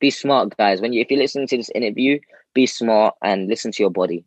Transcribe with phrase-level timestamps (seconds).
[0.00, 0.80] be smart, guys.
[0.80, 2.18] When you if you're listening to this interview,
[2.54, 4.24] be smart and listen to your body.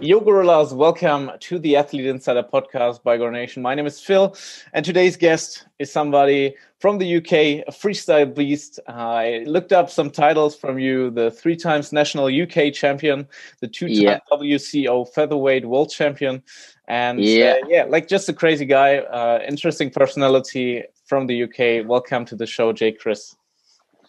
[0.00, 3.62] Yo, gorillas, welcome to the Athlete Insider podcast by Nation.
[3.62, 4.36] My name is Phil,
[4.74, 8.78] and today's guest is somebody from the UK, a freestyle beast.
[8.86, 13.26] I looked up some titles from you the three times national UK champion,
[13.60, 14.18] the two time yeah.
[14.30, 16.42] WCO featherweight world champion,
[16.86, 21.86] and yeah, uh, yeah like just a crazy guy, uh, interesting personality from the UK.
[21.88, 23.36] Welcome to the show, Jay Chris.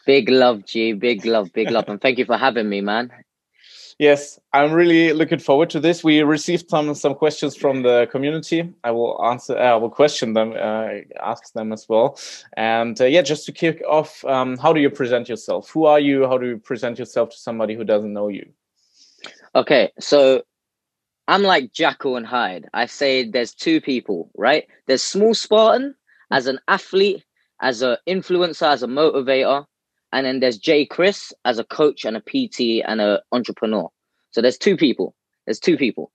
[0.05, 0.93] Big love, G.
[0.93, 3.11] Big love, big love, and thank you for having me, man.
[3.97, 6.03] Yes, I'm really looking forward to this.
[6.03, 8.73] We received some some questions from the community.
[8.83, 9.57] I will answer.
[9.57, 10.89] Uh, I will question them, uh,
[11.23, 12.19] ask them as well.
[12.57, 15.69] And uh, yeah, just to kick off, um, how do you present yourself?
[15.69, 16.27] Who are you?
[16.27, 18.45] How do you present yourself to somebody who doesn't know you?
[19.55, 20.43] Okay, so
[21.29, 22.67] I'm like Jekyll and Hyde.
[22.73, 24.67] I say there's two people, right?
[24.87, 25.95] There's Small Spartan
[26.31, 27.23] as an athlete,
[27.61, 29.65] as an influencer, as a motivator,
[30.11, 33.89] and then there's Jay Chris as a coach and a PT and an entrepreneur.
[34.31, 35.15] So there's two people.
[35.45, 36.11] There's two people.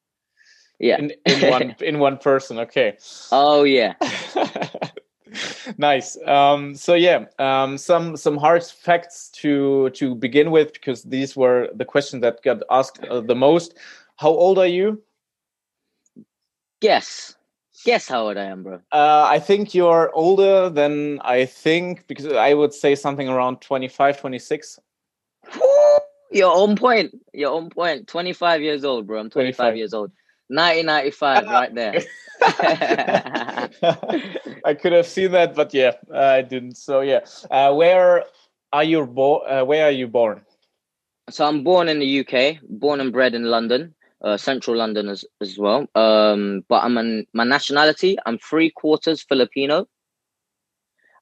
[0.79, 0.99] Yeah.
[0.99, 2.59] In, in one in one person.
[2.59, 2.97] Okay.
[3.31, 3.95] Oh yeah.
[5.79, 6.19] nice.
[6.27, 11.69] Um, so yeah, um, some some hard facts to to begin with because these were
[11.75, 13.77] the questions that got asked uh, the most.
[14.17, 15.03] How old are you?
[16.81, 17.37] Guess.
[17.85, 18.81] Guess how old I am, bro.
[18.93, 24.21] Uh, I think you're older than I think because I would say something around 25,
[24.21, 24.79] 26.
[26.31, 27.15] You're on point.
[27.33, 28.07] You're on point.
[28.07, 29.21] 25 years old, bro.
[29.21, 29.77] I'm 25, 25.
[29.77, 30.13] years old.
[30.49, 32.03] 1995, right there.
[34.65, 36.77] I could have seen that, but yeah, I didn't.
[36.77, 37.21] So yeah,
[37.51, 38.25] uh, where
[38.73, 39.43] are you born?
[39.49, 40.43] Uh, where are you born?
[41.31, 45.25] So I'm born in the UK, born and bred in London uh, central London as,
[45.41, 45.87] as well.
[45.95, 49.87] Um, but I'm an, my nationality, I'm three quarters Filipino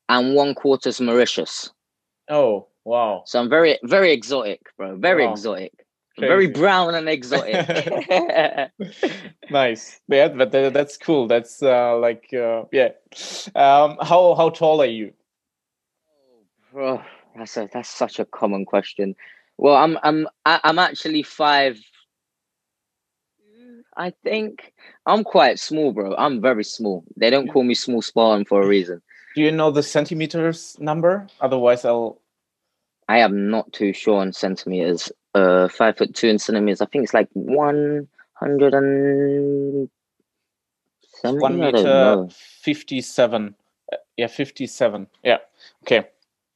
[0.09, 1.71] and one quarters Mauritius.
[2.29, 3.23] Oh, wow.
[3.27, 4.97] So I'm very, very exotic, bro.
[4.97, 5.33] Very wow.
[5.33, 5.73] exotic.
[6.19, 7.55] Very brown and exotic.
[9.51, 10.01] nice.
[10.09, 11.29] Yeah, but that's cool.
[11.29, 12.89] That's uh, like, uh, yeah.
[13.55, 15.13] Um, how how tall are you?
[16.77, 17.03] Oh,
[17.37, 19.14] that's a that's such a common question.
[19.58, 21.79] Well, I'm I'm I'm actually five
[23.98, 24.73] I think
[25.07, 26.14] I'm quite small, bro.
[26.17, 27.05] I'm very small.
[27.17, 29.03] They don't call me small Spartan for a reason.
[29.35, 31.27] Do you know the centimeters number?
[31.41, 32.20] Otherwise, I'll.
[33.08, 35.11] I am not too sure on centimeters.
[35.35, 36.81] Uh, five foot two in centimeters.
[36.81, 39.91] I think it's like one hundred and.
[41.23, 42.29] One meter
[42.63, 43.57] fifty-seven.
[43.92, 45.08] Uh, yeah, fifty-seven.
[45.25, 45.39] Yeah.
[45.83, 46.07] Okay.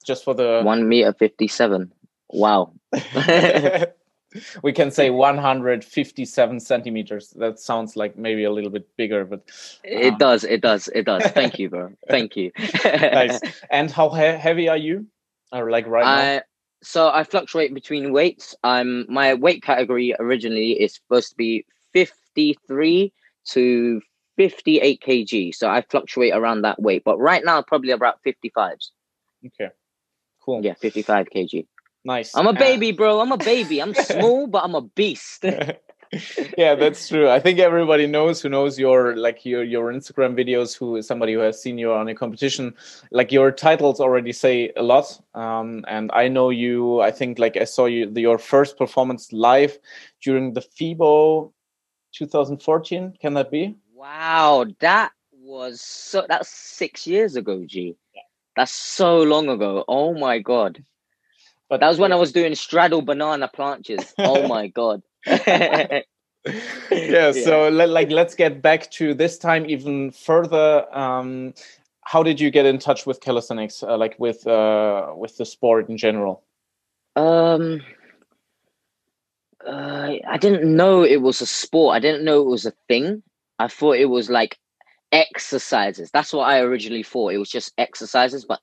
[0.05, 1.93] Just for the one meter fifty-seven.
[2.31, 2.73] Wow.
[4.63, 7.31] we can say 157 centimeters.
[7.31, 9.43] That sounds like maybe a little bit bigger but
[9.85, 11.23] it uh, does it does it does.
[11.35, 11.93] Thank you bro.
[12.09, 12.53] Thank you.
[12.85, 13.41] Nice.
[13.71, 15.07] And how he- heavy are you?
[15.53, 16.43] Or like right I, now
[16.83, 18.55] so i fluctuate between weights.
[18.65, 23.13] I'm my weight category originally is supposed to be 53
[23.51, 24.01] to
[24.37, 25.55] 58 kg.
[25.55, 27.03] So i fluctuate around that weight.
[27.05, 28.91] But right now probably about 55s
[29.47, 29.71] okay.
[30.45, 30.65] Cool.
[30.65, 31.67] Yeah 55 kg
[32.05, 32.35] Nice.
[32.37, 33.21] I'm a baby, uh, bro.
[33.21, 33.81] I'm a baby.
[33.81, 35.45] I'm small, but I'm a beast.
[36.59, 37.31] yeah, that's true.
[37.31, 40.77] I think everybody knows who knows your like your your Instagram videos.
[40.77, 42.75] Who is somebody who has seen you on a competition?
[43.11, 45.19] Like your titles already say a lot.
[45.35, 47.01] Um, and I know you.
[47.01, 49.79] I think like I saw you the, your first performance live
[50.21, 51.53] during the FIBO
[52.13, 53.17] 2014.
[53.21, 53.77] Can that be?
[53.95, 56.27] Wow, that was so.
[56.29, 57.97] That's six years ago, G.
[58.15, 58.23] Yeah.
[58.57, 59.85] That's so long ago.
[59.89, 60.85] Oh my god.
[61.73, 64.13] But that was when I was doing straddle banana planches.
[64.19, 65.03] oh my god.
[65.27, 66.03] yeah,
[67.33, 70.85] so like let's get back to this time even further.
[70.95, 71.55] Um,
[72.03, 75.89] how did you get in touch with calisthenics, uh, like with uh, with the sport
[75.89, 76.43] in general?
[77.17, 77.81] Um,
[79.67, 81.97] uh, I didn't know it was a sport.
[81.97, 83.23] I didn't know it was a thing.
[83.59, 84.59] I thought it was like
[85.11, 86.11] exercises.
[86.13, 87.33] That's what I originally thought.
[87.33, 88.61] It was just exercises, but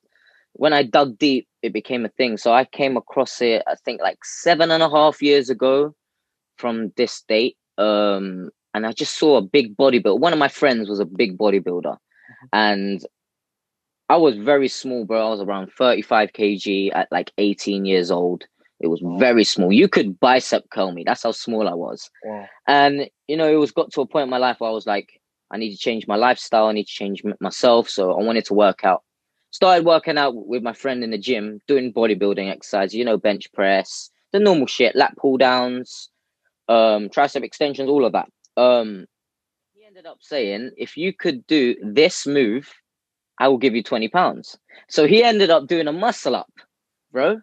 [0.53, 2.37] when I dug deep, it became a thing.
[2.37, 5.95] So I came across it, I think like seven and a half years ago
[6.57, 7.57] from this date.
[7.77, 10.19] Um, and I just saw a big bodybuilder.
[10.19, 11.83] One of my friends was a big bodybuilder.
[11.95, 12.47] Mm-hmm.
[12.53, 13.05] And
[14.09, 15.27] I was very small, bro.
[15.27, 18.45] I was around 35 kg at like 18 years old.
[18.79, 19.73] It was very small.
[19.73, 21.03] You could bicep curl me.
[21.05, 22.09] That's how small I was.
[22.23, 22.45] Wow.
[22.67, 24.87] And, you know, it was got to a point in my life where I was
[24.87, 25.19] like,
[25.51, 26.67] I need to change my lifestyle.
[26.67, 27.89] I need to change myself.
[27.89, 29.03] So I wanted to work out
[29.51, 33.51] started working out with my friend in the gym, doing bodybuilding exercise, you know, bench
[33.53, 36.09] press, the normal shit, lat pull downs,
[36.67, 38.29] um, tricep extensions, all of that.
[38.57, 39.07] Um,
[39.73, 42.71] he ended up saying, if you could do this move,
[43.39, 44.57] I will give you 20 pounds.
[44.87, 46.51] So he ended up doing a muscle up,
[47.11, 47.41] bro.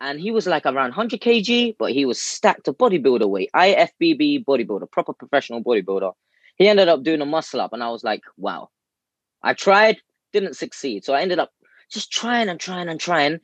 [0.00, 4.44] and he was like around 100 kg, but he was stacked to bodybuilder weight, IFBB
[4.44, 6.12] bodybuilder, proper professional bodybuilder.
[6.56, 8.68] He ended up doing a muscle up, and I was like, wow.
[9.42, 9.98] I tried,
[10.32, 11.04] didn't succeed.
[11.04, 11.50] So I ended up
[11.90, 13.40] just trying and trying and trying.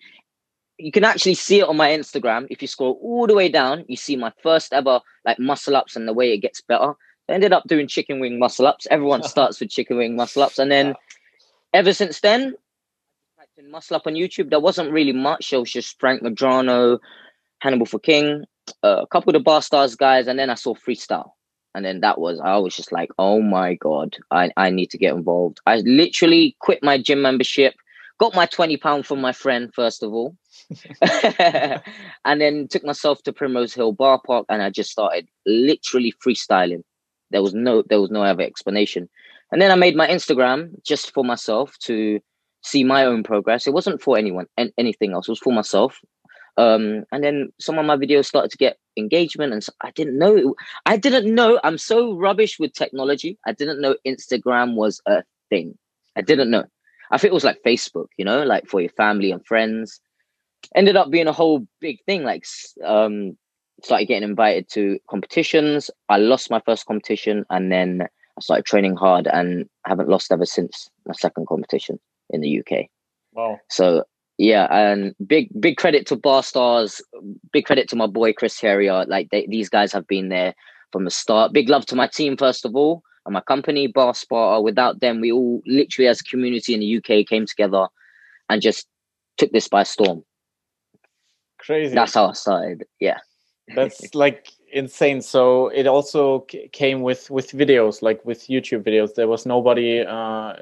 [0.78, 2.46] You can actually see it on my Instagram.
[2.50, 5.96] If you scroll all the way down, you see my first ever like muscle ups
[5.96, 6.94] and the way it gets better.
[7.28, 8.86] I ended up doing chicken wing muscle ups.
[8.90, 10.94] Everyone starts with chicken wing muscle ups, and then
[11.72, 12.54] ever since then,
[13.38, 14.50] typed muscle up on YouTube.
[14.50, 15.52] There wasn't really much.
[15.52, 16.98] It was just Frank Medrano,
[17.60, 18.44] Hannibal for King,
[18.82, 21.30] uh, a couple of the Barstarzz guys, and then I saw freestyle.
[21.74, 24.98] And then that was I was just like, oh my god, I, I need to
[24.98, 25.60] get involved.
[25.66, 27.74] I literally quit my gym membership,
[28.18, 30.36] got my 20 pound from my friend, first of all.
[32.24, 36.82] and then took myself to Primrose Hill Bar Park and I just started literally freestyling.
[37.30, 39.08] There was no there was no other explanation.
[39.50, 42.20] And then I made my Instagram just for myself to
[42.62, 43.66] see my own progress.
[43.66, 45.28] It wasn't for anyone and anything else.
[45.28, 46.00] It was for myself.
[46.56, 50.18] Um, and then some of my videos started to get engagement, and so I didn't
[50.18, 50.54] know.
[50.86, 51.60] I didn't know.
[51.64, 53.38] I'm so rubbish with technology.
[53.46, 55.76] I didn't know Instagram was a thing.
[56.16, 56.64] I didn't know.
[57.10, 60.00] I think it was like Facebook, you know, like for your family and friends.
[60.74, 62.22] Ended up being a whole big thing.
[62.22, 62.44] Like,
[62.84, 63.36] um,
[63.82, 65.90] started getting invited to competitions.
[66.08, 70.46] I lost my first competition, and then I started training hard and haven't lost ever
[70.46, 71.98] since my second competition
[72.30, 72.86] in the UK.
[73.32, 73.58] Wow.
[73.68, 74.04] So
[74.38, 77.00] yeah, and big big credit to Barstarzz,
[77.52, 79.06] big credit to my boy Chris Heria.
[79.06, 80.54] Like they, these guys have been there
[80.92, 81.52] from the start.
[81.52, 84.60] Big love to my team first of all, and my company Bar Sparta.
[84.60, 87.86] Without them, we all literally as a community in the UK came together
[88.48, 88.86] and just
[89.36, 90.24] took this by storm.
[91.58, 91.94] Crazy.
[91.94, 92.84] That's how I started.
[93.00, 93.18] Yeah.
[93.74, 95.22] That's like insane.
[95.22, 96.40] So it also
[96.72, 99.14] came with with videos, like with YouTube videos.
[99.14, 100.54] There was nobody uh,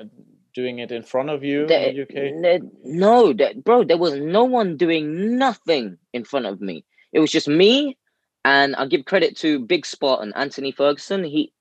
[0.55, 2.61] doing it in front of you There- in the UK.
[2.85, 6.85] no, that, bro, there was no one doing nothing in front of me.
[7.13, 7.97] It was just me,
[8.45, 11.25] and I give credit to Big Spartan Anthony Ferguson.
[11.25, 11.53] He,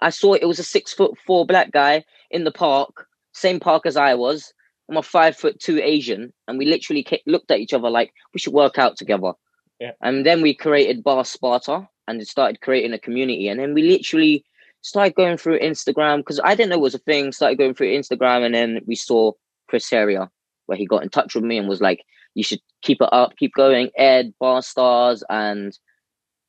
[0.00, 3.86] I saw it was a six foot four black guy in the park, same park
[3.86, 4.52] as I was.
[4.88, 8.12] I'm a five foot two Asian, and we literally ca- looked at each other like
[8.32, 9.32] we should work out together.
[9.80, 9.92] Yeah.
[10.02, 14.44] And then we created Bar Sparta and started creating a community, and then we literally
[14.84, 17.32] started going through Instagram because I didn't know it was a thing.
[17.32, 19.32] Started going through Instagram, and then we saw
[19.66, 20.30] Chris Heria,
[20.66, 22.04] where he got in touch with me and was like,
[22.34, 25.76] "You should keep it up, keep going." Ed, Barstarzz, and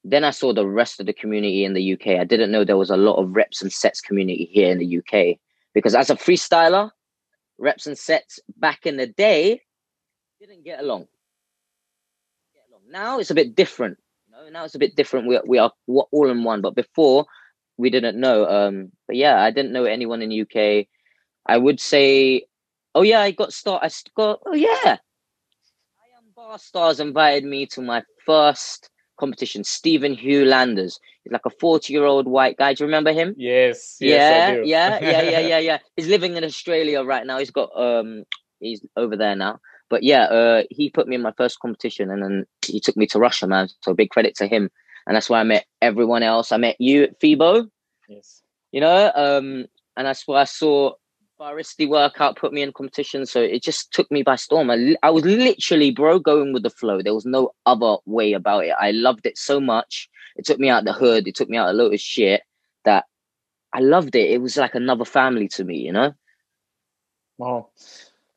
[0.04, 2.20] then I saw the rest of the community in the UK.
[2.20, 4.98] I didn't know there was a lot of reps and sets community here in the
[4.98, 5.40] UK
[5.74, 6.92] because as a freestyler,
[7.58, 9.62] reps and sets back in the day
[10.40, 11.08] didn't get along.
[12.88, 13.98] Now it's a bit different.
[14.28, 15.28] You know, now it's a bit different.
[15.28, 17.26] We we are all in one, but before
[17.78, 18.48] we didn't know.
[18.48, 20.88] Um, but yeah, I didn't know anyone in UK.
[21.46, 22.44] I would say,
[22.94, 23.84] oh yeah, I got start.
[23.84, 24.42] I got.
[24.46, 28.90] Oh yeah, I am Barstarzz invited me to my first
[29.20, 29.64] competition.
[29.64, 31.00] Stephen Hugh Landers.
[31.24, 32.74] He's like a forty-year-old white guy.
[32.74, 33.36] Do you remember him?
[33.38, 35.78] Yes, yes, yeah, yeah, yeah, yeah, yeah, yeah.
[35.96, 37.40] He's living in Australia right now.
[37.40, 38.24] He's got um,
[38.60, 39.60] he's over there now.
[39.90, 43.06] But yeah, uh, he put me in my first competition, and then he took me
[43.08, 43.70] to Russia, man.
[43.82, 44.70] So big credit to him.
[45.08, 46.52] And that's where I met everyone else.
[46.52, 47.70] I met you at FIBO,
[48.08, 48.42] yes.
[48.72, 49.66] you know, um,
[49.98, 50.94] and that's where I saw
[51.40, 53.26] Baristi workout put me in competition.
[53.26, 54.72] So it just took me by storm.
[54.72, 57.02] I, I was literally, bro, going with the flow.
[57.02, 58.74] There was no other way about it.
[58.80, 60.10] I loved it so much.
[60.36, 61.28] It took me out the hood.
[61.28, 62.42] It took me out a lot of shit
[62.84, 63.06] that
[63.74, 64.32] I loved it.
[64.32, 66.14] It was like another family to me, you know?
[67.38, 67.70] Wow.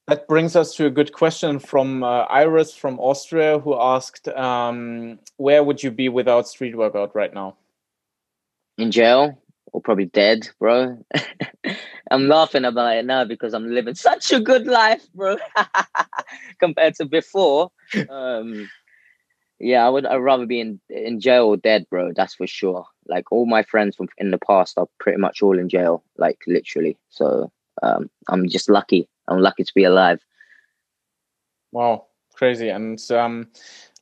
[0.08, 5.18] That brings us to a good question from uh, Iris from Austria, who asked, um,
[5.36, 7.56] "Where would you be without street workout right now?"
[8.78, 11.04] In jail or probably dead, bro.
[12.10, 15.36] I'm laughing about it now because I'm living such a good life, bro,
[16.58, 17.70] compared to before.
[18.08, 18.70] Um,
[19.60, 20.06] yeah, I would.
[20.06, 22.14] I'd rather be in in jail or dead, bro.
[22.16, 22.86] That's for sure.
[23.08, 26.38] Like all my friends from in the past are pretty much all in jail, like
[26.46, 26.96] literally.
[27.10, 29.06] So um, I'm just lucky.
[29.28, 30.20] I'm lucky to be alive.
[31.72, 32.70] Wow, crazy!
[32.70, 33.48] And um,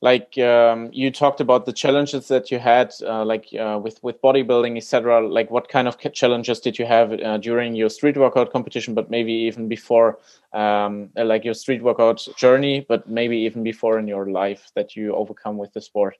[0.01, 4.21] like um, you talked about the challenges that you had, uh, like uh, with with
[4.21, 5.27] bodybuilding, etc.
[5.27, 9.09] Like, what kind of challenges did you have uh, during your street workout competition, but
[9.09, 10.19] maybe even before,
[10.53, 14.95] um, uh, like your street workout journey, but maybe even before in your life that
[14.95, 16.15] you overcome with the sport?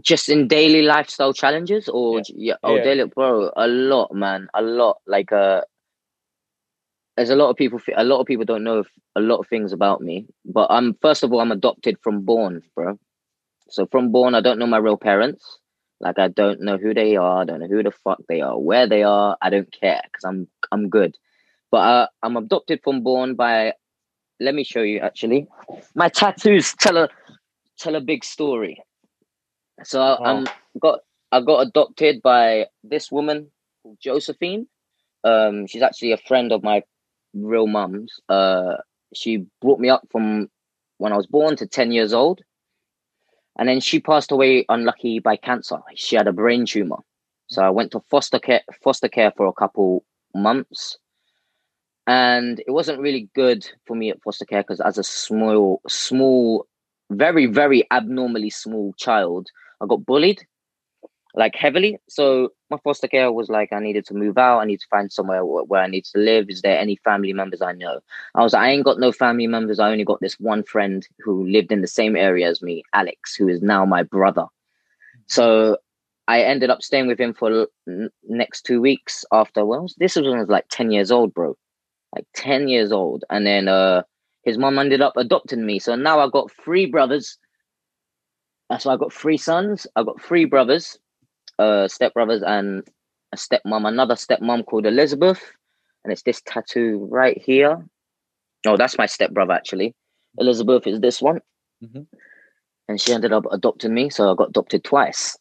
[0.00, 2.22] Just in daily lifestyle challenges, or Yeah.
[2.34, 2.84] yeah, oh, Yeah.
[2.84, 5.00] daily, bro, a lot, man, a lot.
[5.06, 5.62] Like uh,
[7.20, 7.78] there's a lot of people.
[7.96, 8.82] A lot of people don't know
[9.14, 10.26] a lot of things about me.
[10.46, 12.98] But I'm first of all, I'm adopted from born, bro.
[13.68, 15.58] So from born, I don't know my real parents.
[16.00, 17.42] Like I don't know who they are.
[17.42, 19.36] I don't know who the fuck they are, where they are.
[19.42, 21.18] I don't care because I'm I'm good.
[21.70, 23.74] But uh, I'm adopted from born by.
[24.40, 25.00] Let me show you.
[25.00, 25.46] Actually,
[25.94, 27.10] my tattoos tell a
[27.78, 28.82] tell a big story.
[29.84, 30.46] So I, I'm
[30.80, 31.00] got
[31.30, 33.50] I got adopted by this woman
[33.82, 34.68] called Josephine.
[35.22, 36.82] Um, she's actually a friend of my
[37.34, 38.20] real mum's.
[38.28, 38.76] Uh,
[39.14, 40.48] she brought me up from
[40.98, 42.40] when I was born to ten years old,
[43.58, 45.78] and then she passed away unlucky by cancer.
[45.94, 46.98] She had a brain tumor,
[47.48, 50.98] so I went to foster care foster care for a couple months,
[52.06, 56.66] and it wasn't really good for me at foster care because as a small small,
[57.10, 59.48] very very abnormally small child,
[59.80, 60.46] I got bullied
[61.34, 61.98] like heavily.
[62.08, 64.58] So my foster care was like, I needed to move out.
[64.58, 66.50] I need to find somewhere where I need to live.
[66.50, 68.00] Is there any family members I know?
[68.34, 69.78] I was, like, I ain't got no family members.
[69.78, 73.34] I only got this one friend who lived in the same area as me, Alex,
[73.36, 74.46] who is now my brother.
[75.26, 75.78] So
[76.26, 77.68] I ended up staying with him for
[78.28, 79.64] next two weeks after.
[79.64, 81.56] Well, this was when I was like ten years old, bro,
[82.14, 84.02] like ten years old, and then uh,
[84.44, 85.78] his mom ended up adopting me.
[85.78, 87.38] So now I got three brothers.
[88.78, 89.88] So I got three sons.
[89.96, 90.98] I got three brothers
[91.60, 92.82] uh, stepbrothers and
[93.32, 95.52] a stepmom, another stepmom called Elizabeth,
[96.02, 97.84] and it's this tattoo right here.
[98.66, 99.94] Oh, that's my stepbrother actually.
[100.38, 101.40] Elizabeth is this one,
[101.84, 102.02] mm-hmm.
[102.88, 105.36] and she ended up adopting me, so I got adopted twice.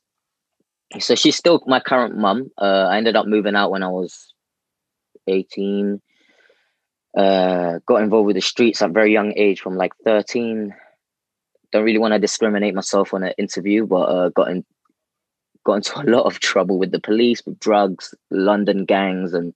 [1.00, 2.50] So she's still my current mum.
[2.58, 4.34] Uh, I ended up moving out when I was
[5.28, 6.02] eighteen.
[7.18, 10.74] Uh, got involved with the streets at a very young age, from like thirteen.
[11.72, 14.66] Don't really want to discriminate myself on an interview, but uh, got in,
[15.70, 19.54] got into a lot of trouble with the police, with drugs, London gangs, and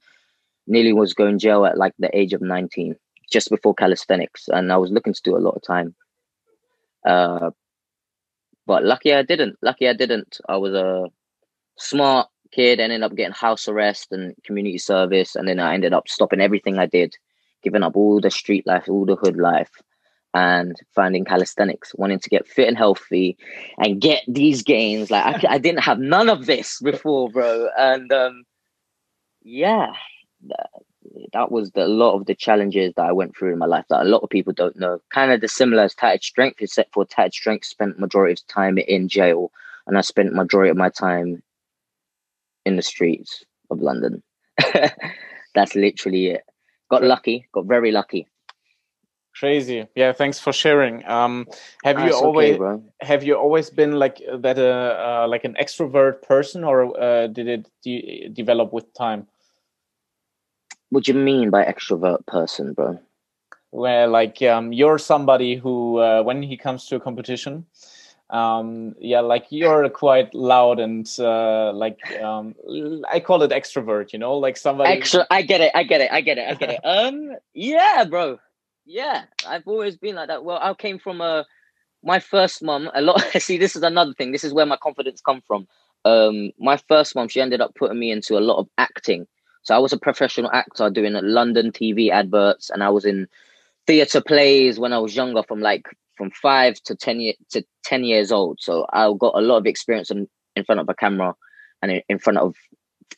[0.67, 2.95] nearly was going jail at like the age of 19,
[3.31, 4.47] just before calisthenics.
[4.47, 5.95] And I was looking to do a lot of time.
[7.03, 7.49] Uh,
[8.67, 9.57] but lucky I didn't.
[9.63, 10.39] Lucky I didn't.
[10.47, 11.07] I was a
[11.79, 15.35] smart kid, ended up getting house arrest and community service.
[15.35, 17.15] And then I ended up stopping everything I did,
[17.63, 19.71] giving up all the street life, all the hood life
[20.33, 23.37] and finding calisthenics, wanting to get fit and healthy
[23.77, 25.11] and get these gains.
[25.11, 27.69] Like I, I didn't have none of this before, bro.
[27.77, 28.43] And um,
[29.43, 29.93] yeah,
[31.33, 33.85] that, was the, a lot of the challenges that I went through in my life
[33.89, 34.99] that a lot of people don't know.
[35.11, 38.43] Kind of the similar as tattered strength, except for tattered strength spent majority of his
[38.43, 39.51] time in jail,
[39.85, 41.43] and I spent majority of my time
[42.65, 44.23] in the streets of London.
[45.55, 46.43] That's literally it.
[46.89, 48.27] Got lucky, got very lucky.
[49.35, 49.87] Crazy.
[49.95, 51.05] Yeah, thanks for sharing.
[51.07, 51.47] Um,
[51.83, 56.21] have you always okay, have you always been like that uh, uh, like an extrovert
[56.21, 59.27] person or uh, did it de develop with time?
[60.89, 62.99] What do you mean by extrovert person, bro?
[63.71, 67.65] Well, like um, you're somebody who uh, when he comes to a competition,
[68.29, 72.53] um, yeah, like you're quite loud and uh, like um,
[73.11, 74.13] I call it extrovert.
[74.13, 74.91] You know, like somebody.
[74.91, 75.25] Extra.
[75.31, 75.71] I get it.
[75.73, 76.11] I get it.
[76.11, 76.47] I get it.
[76.49, 76.79] I get it.
[76.83, 77.35] um.
[77.55, 78.37] Yeah, bro.
[78.85, 80.43] Yeah, I've always been like that.
[80.43, 81.45] Well, I came from a
[82.03, 82.89] my first mom.
[82.93, 83.21] A lot.
[83.39, 84.31] see, this is another thing.
[84.31, 85.67] This is where my confidence come from.
[86.05, 89.25] Um, my first mom, she ended up putting me into a lot of acting.
[89.63, 93.27] So I was a professional actor doing London TV adverts, and I was in
[93.87, 95.87] theatre plays when I was younger, from like
[96.17, 98.59] from five to ten year to ten years old.
[98.61, 101.35] So I got a lot of experience in, in front of a camera
[101.81, 102.55] and in, front of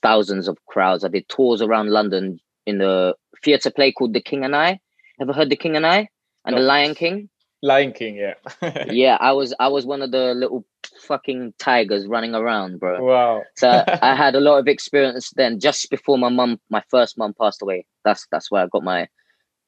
[0.03, 1.03] thousands of crowds.
[1.03, 4.79] I did tours around London in the theatre play called The King and I.
[5.19, 6.09] Ever heard The King and I
[6.45, 6.61] and no.
[6.61, 7.29] The Lion King?
[7.61, 8.33] Lion King, yeah.
[8.91, 10.65] yeah, I was I was one of the little
[10.99, 13.03] fucking tigers running around, bro.
[13.03, 13.43] Wow.
[13.55, 17.33] so I had a lot of experience then just before my mum my first mum
[17.39, 17.85] passed away.
[18.03, 19.07] That's that's where I got my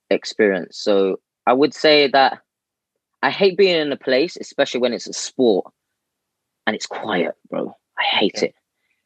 [0.10, 0.78] experience.
[0.78, 2.40] So I would say that
[3.24, 5.66] I hate being in a place, especially when it's a sport
[6.66, 7.74] and it's quiet, bro.
[7.98, 8.48] I hate okay.
[8.48, 8.56] it.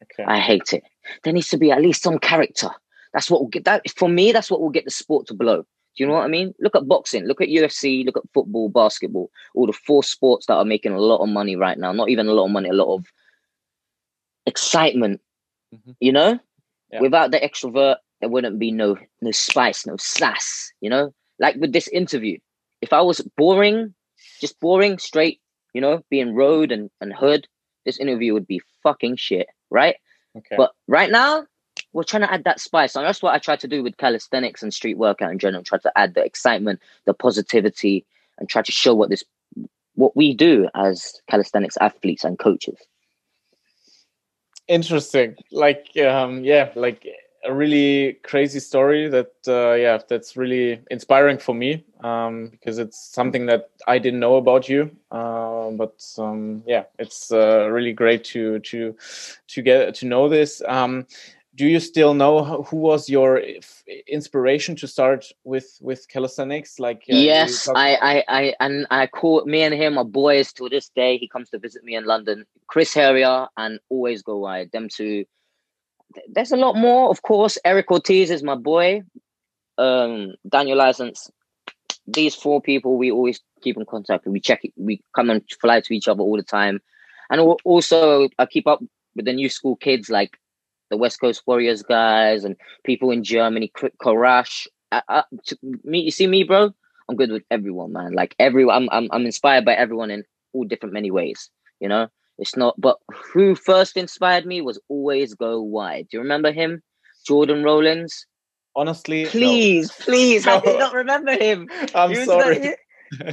[0.02, 0.24] Okay.
[0.30, 0.82] I hate it.
[1.22, 2.68] There needs to be at least some character.
[3.14, 4.32] That's what will get that for me.
[4.32, 5.64] That's what will get the sport to blow.
[5.96, 6.54] Do you know what I mean?
[6.58, 10.54] Look at boxing, look at UFC, look at football, basketball, all the four sports that
[10.54, 11.92] are making a lot of money right now.
[11.92, 13.04] Not even a lot of money, a lot of
[14.46, 15.20] excitement.
[15.74, 15.92] Mm-hmm.
[16.00, 16.38] You know,
[16.90, 17.00] yeah.
[17.00, 20.72] without the extrovert, there wouldn't be no no spice, no sass.
[20.80, 22.38] You know, like with this interview,
[22.80, 23.94] if I was boring,
[24.40, 25.40] just boring, straight,
[25.74, 27.46] you know, being road and, and hood,
[27.84, 29.96] this interview would be fucking shit, right?
[30.36, 30.56] Okay.
[30.56, 31.44] But right now,
[31.92, 32.96] we're trying to add that spice.
[32.96, 35.62] And that's what I try to do with calisthenics and street workout in general.
[35.62, 38.04] Try to add the excitement, the positivity,
[38.38, 39.24] and try to show what this
[39.94, 42.78] what we do as calisthenics athletes and coaches.
[44.68, 45.36] Interesting.
[45.50, 47.06] Like um yeah, like
[47.44, 52.98] a really crazy story that uh, yeah that's really inspiring for me um, because it's
[52.98, 58.24] something that I didn't know about you uh, but um, yeah it's uh, really great
[58.24, 58.96] to to
[59.48, 61.06] to get to know this um,
[61.54, 63.42] do you still know who was your
[64.06, 66.78] inspiration to start with with calisthenics?
[66.78, 70.68] Like uh, yes I, I i and i call me and him are boys to
[70.68, 71.18] this day.
[71.18, 72.46] He comes to visit me in london.
[72.68, 74.70] Chris Heria and always go wide.
[74.72, 75.24] Them two
[76.28, 77.58] there's a lot more of course.
[77.64, 79.02] Eric ortiz is my boy.
[79.76, 81.30] Um daniel license
[82.06, 84.26] these four people we always keep in contact.
[84.26, 86.80] We check it we come and fly to each other all the time.
[87.28, 88.82] And also i keep up
[89.14, 90.38] with the new school kids like
[90.92, 94.66] the West Coast Warriors guys and people in Germany, Karash.
[94.92, 95.24] I, I,
[95.82, 96.70] me, you see me, bro.
[97.08, 98.12] I'm good with everyone, man.
[98.12, 100.22] Like everyone, I'm, I'm, I'm inspired by everyone in
[100.52, 101.48] all different many ways.
[101.80, 102.08] You know,
[102.38, 102.78] it's not.
[102.78, 106.08] But who first inspired me was always go wide.
[106.10, 106.82] Do you remember him,
[107.26, 108.26] Jordan Rollins?
[108.76, 110.04] Honestly, please, no.
[110.04, 110.56] please, no.
[110.56, 111.68] I did not remember him.
[111.94, 112.58] I'm sorry.
[112.58, 112.76] The,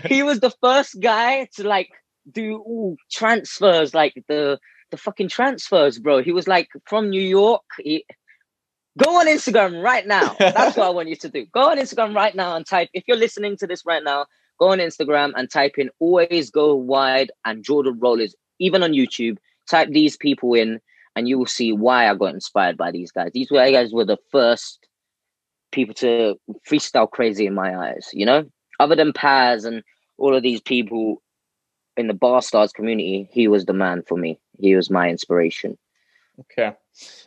[0.08, 1.90] he, he was the first guy to like
[2.32, 4.60] do ooh, transfers, like the
[4.92, 6.22] the fucking transfers, bro.
[6.22, 7.64] He was like from New York.
[7.80, 8.06] He,
[8.98, 10.36] go on Instagram right now.
[10.40, 11.46] That's what I want you to do.
[11.48, 12.90] Go on Instagram right now and type.
[12.94, 14.26] If you're listening to this right now,
[14.60, 18.36] go on Instagram and type in "always go wide" and Jordan Rollins.
[18.60, 19.38] Even on YouTube,
[19.70, 20.82] type these people in,
[21.16, 23.32] and you will see why I got inspired by these guys.
[23.34, 24.86] These guys were the first
[25.72, 26.36] people to
[26.68, 28.10] freestyle crazy in my eyes.
[28.12, 28.46] You know,
[28.80, 29.84] other than Paz and
[30.18, 31.22] all of these people
[32.00, 35.78] in the Barstarzz community, he was the man for me he was my inspiration.
[36.42, 36.74] Okay,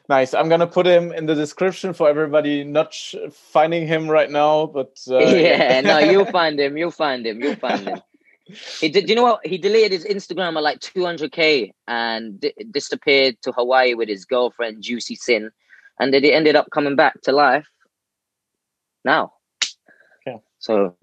[0.09, 0.33] nice.
[0.33, 2.95] I'm gonna put him in the description for everybody not
[3.33, 6.77] finding him right now, but uh, yeah, no, you'll find him.
[6.77, 7.43] You'll find him.
[7.43, 8.01] You'll find him.
[8.81, 9.09] He did.
[9.09, 9.47] You know what?
[9.47, 15.15] He deleted his Instagram at like 200k and disappeared to Hawaii with his girlfriend Juicy
[15.15, 15.51] Sin,
[16.01, 17.69] and then he ended up coming back to life.
[19.05, 19.35] Now,
[20.27, 20.39] yeah.
[20.59, 20.97] So,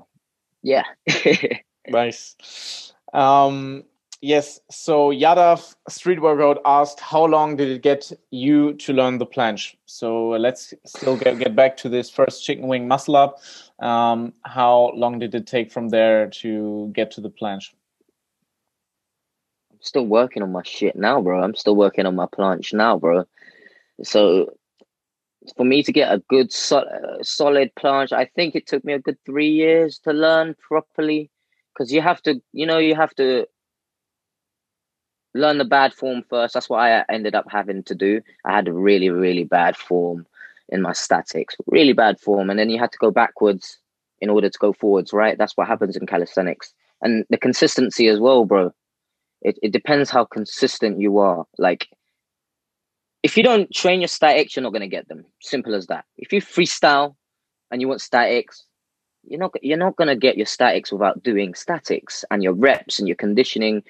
[0.64, 0.84] yeah.
[1.88, 2.94] nice.
[3.14, 3.84] Um,
[4.22, 4.60] Yes.
[4.70, 9.76] So Yadav Street Workout asked, how long did it get you to learn the planche?
[9.86, 13.40] So let's still get, get back to this first chicken wing muscle up.
[13.80, 17.70] Um, how long did it take from there to get to the planche?
[19.72, 21.42] I'm still working on my shit now, bro.
[21.42, 23.24] I'm still working on my planche now, bro.
[24.04, 24.54] So
[25.56, 29.00] for me to get a good sol- solid planche, I think it took me a
[29.00, 31.32] good three years to learn properly.
[31.80, 33.48] Because you have to, you know, you have to
[35.34, 36.54] learn the bad form first.
[36.54, 38.22] That's what I ended up having to do.
[38.44, 40.28] I had a really, really bad form
[40.68, 42.50] in my statics, really bad form.
[42.50, 43.78] And then you had to go backwards
[44.20, 45.38] in order to go forwards, right?
[45.38, 46.74] That's what happens in calisthenics.
[47.02, 48.74] And the consistency as well, bro.
[49.42, 51.46] It, it depends how consistent you are.
[51.58, 51.88] Like,
[53.24, 55.24] if you don't train your statics, you're not going to get them.
[55.42, 56.04] Simple as that.
[56.18, 57.16] If you freestyle
[57.72, 58.66] and you want statics,
[59.24, 63.00] you're not you're not going to get your statics without doing statics and your reps
[63.00, 63.84] and your conditioning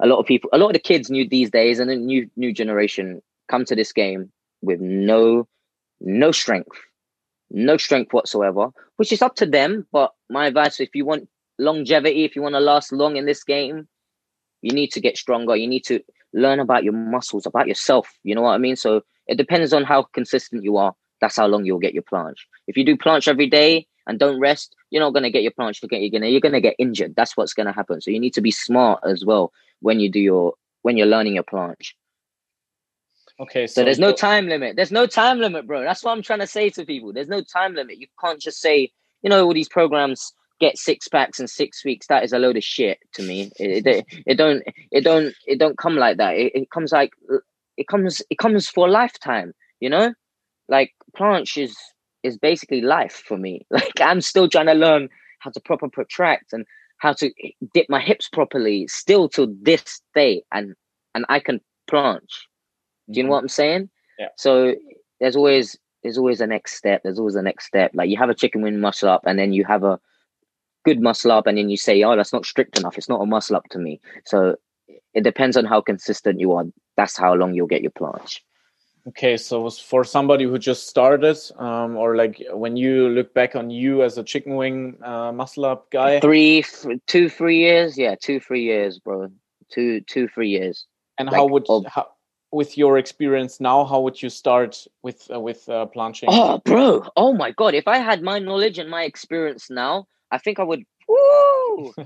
[0.00, 2.28] a lot of people, a lot of the kids new these days and the new
[2.36, 4.30] new generation come to this game
[4.62, 5.46] with no
[6.00, 6.78] no strength,
[7.50, 9.86] no strength whatsoever, which is up to them.
[9.92, 13.44] But my advice, if you want longevity, if you want to last long in this
[13.44, 13.86] game,
[14.62, 15.56] you need to get stronger.
[15.56, 16.00] You need to
[16.32, 18.08] learn about your muscles, about yourself.
[18.24, 18.76] You know what I mean?
[18.76, 20.94] So it depends on how consistent you are.
[21.20, 22.40] That's how long you'll get your planche.
[22.66, 25.80] If you do planche every day and don't rest, you're not gonna get your planche.
[25.82, 27.14] You're gonna you're gonna get injured.
[27.16, 28.00] That's what's gonna happen.
[28.00, 31.34] So you need to be smart as well when you do your when you're learning
[31.34, 31.92] your planche.
[33.40, 34.76] Okay, so, so there's no time limit.
[34.76, 35.82] There's no time limit, bro.
[35.82, 37.12] That's what I'm trying to say to people.
[37.12, 37.98] There's no time limit.
[37.98, 42.06] You can't just say, you know, all these programs get six packs in six weeks.
[42.06, 43.50] That is a load of shit to me.
[43.58, 44.62] It, it, it don't
[44.92, 46.36] it don't it don't come like that.
[46.36, 47.10] It, it comes like
[47.76, 49.52] it comes it comes for a lifetime.
[49.80, 50.14] You know,
[50.68, 51.76] like planche is
[52.24, 53.64] is basically life for me.
[53.70, 55.08] Like I'm still trying to learn
[55.38, 56.66] how to proper protract and
[56.98, 57.30] how to
[57.74, 60.74] dip my hips properly still to this day and
[61.14, 62.20] and I can planche.
[63.10, 63.30] Do you know mm-hmm.
[63.30, 63.90] what I'm saying?
[64.18, 64.28] Yeah.
[64.36, 64.74] So
[65.20, 67.02] there's always there's always a next step.
[67.02, 67.92] There's always a next step.
[67.94, 70.00] Like you have a chicken wing muscle up and then you have a
[70.84, 72.98] good muscle up and then you say, Oh, that's not strict enough.
[72.98, 74.00] It's not a muscle up to me.
[74.24, 74.56] So
[75.14, 76.64] it depends on how consistent you are.
[76.96, 78.40] That's how long you'll get your planche.
[79.06, 83.68] Okay, so for somebody who just started, um, or like when you look back on
[83.68, 86.64] you as a chicken wing uh, muscle up guy, three,
[87.06, 89.30] two, three years, yeah, two, three years, bro,
[89.70, 90.86] two, two, three years.
[91.18, 92.08] And like, how would of, how,
[92.50, 96.28] with your experience now, how would you start with uh, with uh, planching?
[96.28, 97.74] Oh, bro, oh my god!
[97.74, 100.82] If I had my knowledge and my experience now, I think I would.
[101.08, 101.92] Woo!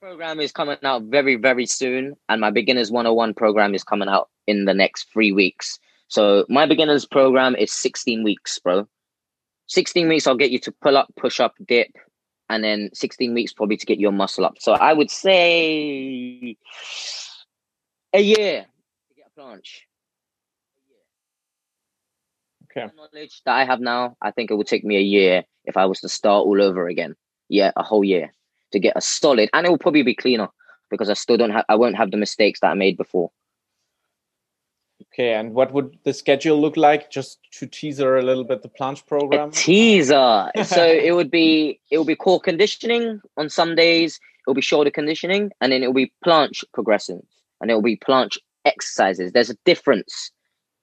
[0.00, 4.30] program is coming out very, very soon, and my beginners 101 program is coming out
[4.50, 5.78] in the next three weeks.
[6.08, 8.88] So my beginners program is 16 weeks, bro.
[9.68, 11.92] 16 weeks, I'll get you to pull up, push up, dip,
[12.48, 14.56] and then 16 weeks probably to get your muscle up.
[14.58, 16.56] So I would say
[18.12, 18.66] a year
[19.08, 19.82] to get a planche.
[22.76, 22.92] Okay.
[22.96, 25.86] knowledge that I have now, I think it would take me a year if I
[25.86, 27.14] was to start all over again.
[27.48, 28.32] Yeah, a whole year
[28.72, 30.48] to get a solid, and it will probably be cleaner
[30.90, 33.30] because I still don't have, I won't have the mistakes that I made before.
[35.12, 37.10] Okay, and what would the schedule look like?
[37.10, 39.48] Just to teaser a little bit the planche program.
[39.48, 40.50] A teaser.
[40.64, 44.20] so it would be it would be core conditioning on some days.
[44.46, 47.24] It'll be shoulder conditioning, and then it'll be planche progressions,
[47.60, 49.32] and it'll be planche exercises.
[49.32, 50.30] There's a difference.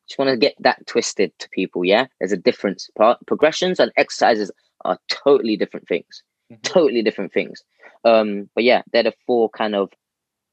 [0.09, 1.85] Just want to get that twisted to people.
[1.85, 2.89] Yeah, there's a difference.
[3.25, 4.51] progressions and exercises
[4.85, 6.23] are totally different things.
[6.51, 6.61] Mm-hmm.
[6.61, 7.63] Totally different things.
[8.03, 9.89] Um, but yeah, they're the four kind of.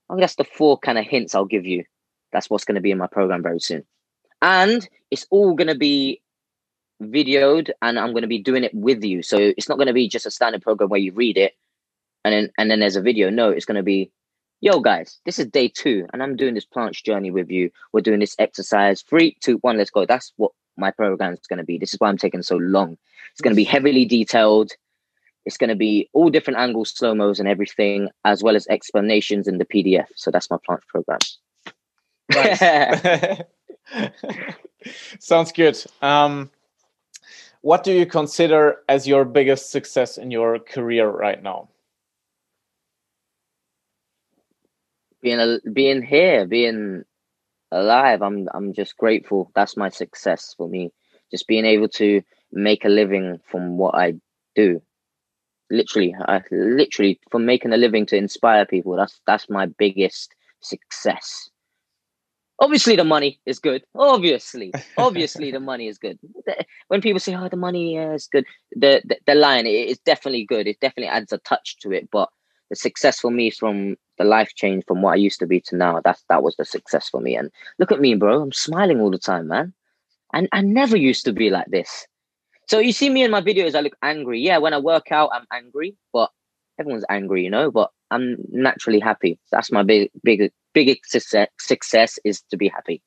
[0.09, 1.85] I think that's the four kind of hints I'll give you
[2.35, 3.85] that's what's going to be in my program very soon.
[4.43, 6.21] And it's all going to be
[7.03, 9.23] videoed and I'm going to be doing it with you.
[9.23, 11.55] So it's not going to be just a standard program where you read it
[12.25, 13.31] and then and then there's a video.
[13.31, 14.11] No, it's going to be
[14.61, 17.71] yo guys, this is day 2 and I'm doing this planche journey with you.
[17.93, 19.03] We're doing this exercise.
[19.03, 20.05] Three, two, one, let's go.
[20.05, 21.79] That's what my program is going to be.
[21.79, 22.99] This is why I'm taking so long.
[23.33, 24.73] It's going to be heavily detailed.
[25.45, 29.47] It's going to be all different angles, slow mos, and everything, as well as explanations
[29.47, 30.07] in the PDF.
[30.17, 31.19] So that's my planche program.
[35.19, 35.83] Sounds good.
[36.03, 36.51] Um,
[37.61, 41.69] what do you consider as your biggest success in your career right now?
[45.23, 47.05] Being a, being here, being
[47.73, 48.23] alive.
[48.23, 49.51] I'm I'm just grateful.
[49.55, 50.93] That's my success for me.
[51.31, 54.15] Just being able to make a living from what I
[54.55, 54.83] do.
[55.71, 58.97] Literally, I literally from making a living to inspire people.
[58.97, 61.51] That's that's my biggest success
[62.59, 63.85] obviously the money is good.
[63.95, 64.73] Obviously.
[64.97, 66.19] Obviously the money is good.
[66.89, 70.45] When people say oh the money is good the, the the line it is definitely
[70.45, 70.67] good.
[70.67, 72.29] It definitely adds a touch to it but
[72.71, 75.77] the success for me from the life change from what i used to be to
[75.77, 77.37] now that's that was the success for me.
[77.37, 78.43] And look at me bro.
[78.43, 79.73] I'm smiling all the time man.
[80.33, 82.07] And i never used to be like this.
[82.67, 84.41] So you see me in my videos i look angry.
[84.41, 86.31] Yeah when i work out i'm angry but
[86.79, 89.39] everyone's angry you know but i'm naturally happy.
[89.51, 93.03] That's my big big biggest success, success is to be happy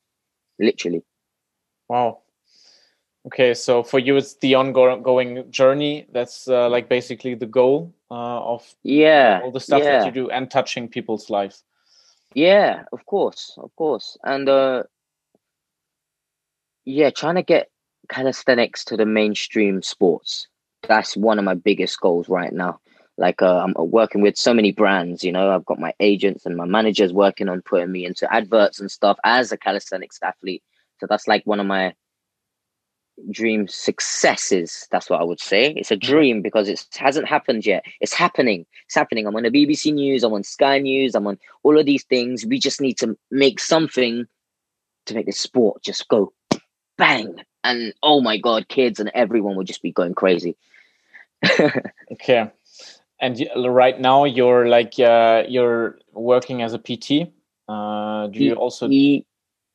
[0.58, 1.02] literally.
[1.88, 2.20] Wow.
[3.26, 6.06] Okay so for you it's the ongoing journey.
[6.12, 9.98] That's uh, like basically the goal uh, of yeah all the stuff yeah.
[9.98, 11.62] that you do and touching people's lives
[12.34, 14.16] yeah of course of course.
[14.24, 14.84] And uh
[16.84, 17.70] yeah trying to get
[18.08, 20.48] calisthenics to the mainstream sports.
[20.86, 22.80] That's one of my biggest goals right now
[23.18, 25.24] like uh, I'm working with so many brands.
[25.24, 28.78] You know, I've got my agents and my managers working on putting me into adverts
[28.78, 30.62] and stuff as a calisthenics athlete.
[31.00, 31.94] So that's like one of my
[33.32, 34.86] dream successes.
[34.92, 35.72] That's what I would say.
[35.72, 36.12] It's a mm-hmm.
[36.12, 37.84] dream because it hasn't happened yet.
[38.00, 38.64] It's happening.
[38.86, 39.26] It's happening.
[39.26, 40.22] I'm on the BBC News.
[40.22, 41.16] I'm on Sky News.
[41.16, 42.46] I'm on all of these things.
[42.46, 44.26] We just need to make something
[45.06, 46.32] to make this sport just go
[46.96, 47.42] bang.
[47.64, 50.56] And oh my God, kids and everyone would just be going crazy.
[52.12, 52.52] okay
[53.20, 57.30] and right now you're like uh, you're working as a pt
[57.68, 58.88] uh, do you also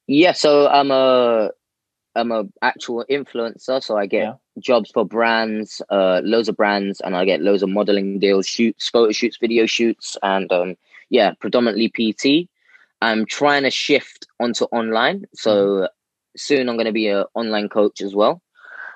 [0.08, 1.50] yeah so i'm a
[2.16, 4.34] i'm a actual influencer so i get yeah.
[4.60, 8.90] jobs for brands uh loads of brands and i get loads of modeling deals shoots
[8.90, 10.76] photo shoots video shoots and um
[11.10, 12.50] yeah predominantly pt
[13.02, 15.88] i'm trying to shift onto online so mm.
[16.36, 18.43] soon i'm going to be an online coach as well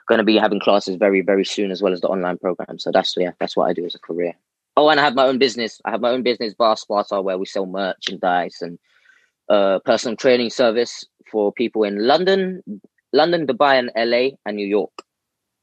[0.08, 2.80] going to be having classes very very soon as well as the online program.
[2.80, 4.34] So that's yeah that's what i do as a career.
[4.76, 5.82] Oh and i have my own business.
[5.86, 8.80] I have my own business bar sparta where we sell merchandise and
[9.50, 12.62] uh personal training service for people in london
[13.14, 14.92] london dubai and la and new york.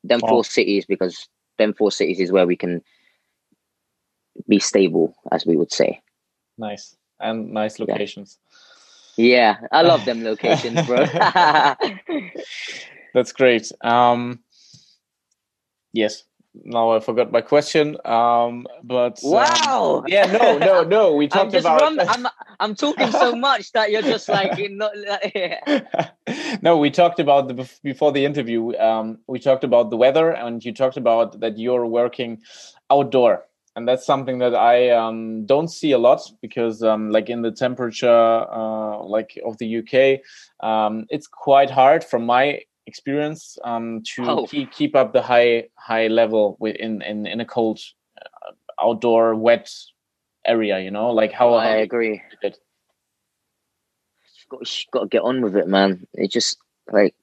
[0.04, 0.28] Them oh.
[0.28, 1.28] four cities because
[1.58, 2.82] them four cities is where we can
[4.48, 6.00] be stable as we would say.
[6.58, 6.96] Nice.
[7.20, 8.38] And nice locations.
[9.16, 11.06] Yeah, yeah I love them locations bro
[13.14, 13.70] That's great.
[13.80, 14.40] Um,
[15.92, 16.24] yes.
[16.62, 17.96] Now I forgot my question.
[18.04, 20.04] Um, but um, wow.
[20.06, 21.14] yeah, no, no, no.
[21.14, 21.80] We talked I'm about.
[21.80, 22.26] Run, I'm,
[22.60, 24.92] I'm talking so much that you're just like not.
[25.34, 25.80] Yeah.
[26.62, 28.76] no, we talked about the before the interview.
[28.76, 32.42] Um, we talked about the weather, and you talked about that you're working
[32.90, 33.44] outdoor
[33.76, 37.50] and that's something that I um, don't see a lot because, um, like in the
[37.50, 40.20] temperature, uh, like of the UK,
[40.64, 44.46] um, it's quite hard from my experience um, to oh.
[44.46, 47.80] keep, keep up the high high level within in, in a cold
[48.20, 49.70] uh, outdoor wet
[50.46, 51.10] area you know?
[51.10, 52.22] Like how, oh, i agree.
[52.42, 52.58] it?
[54.50, 56.06] You've got, got to get on with it man.
[56.14, 56.58] It just
[56.92, 57.14] like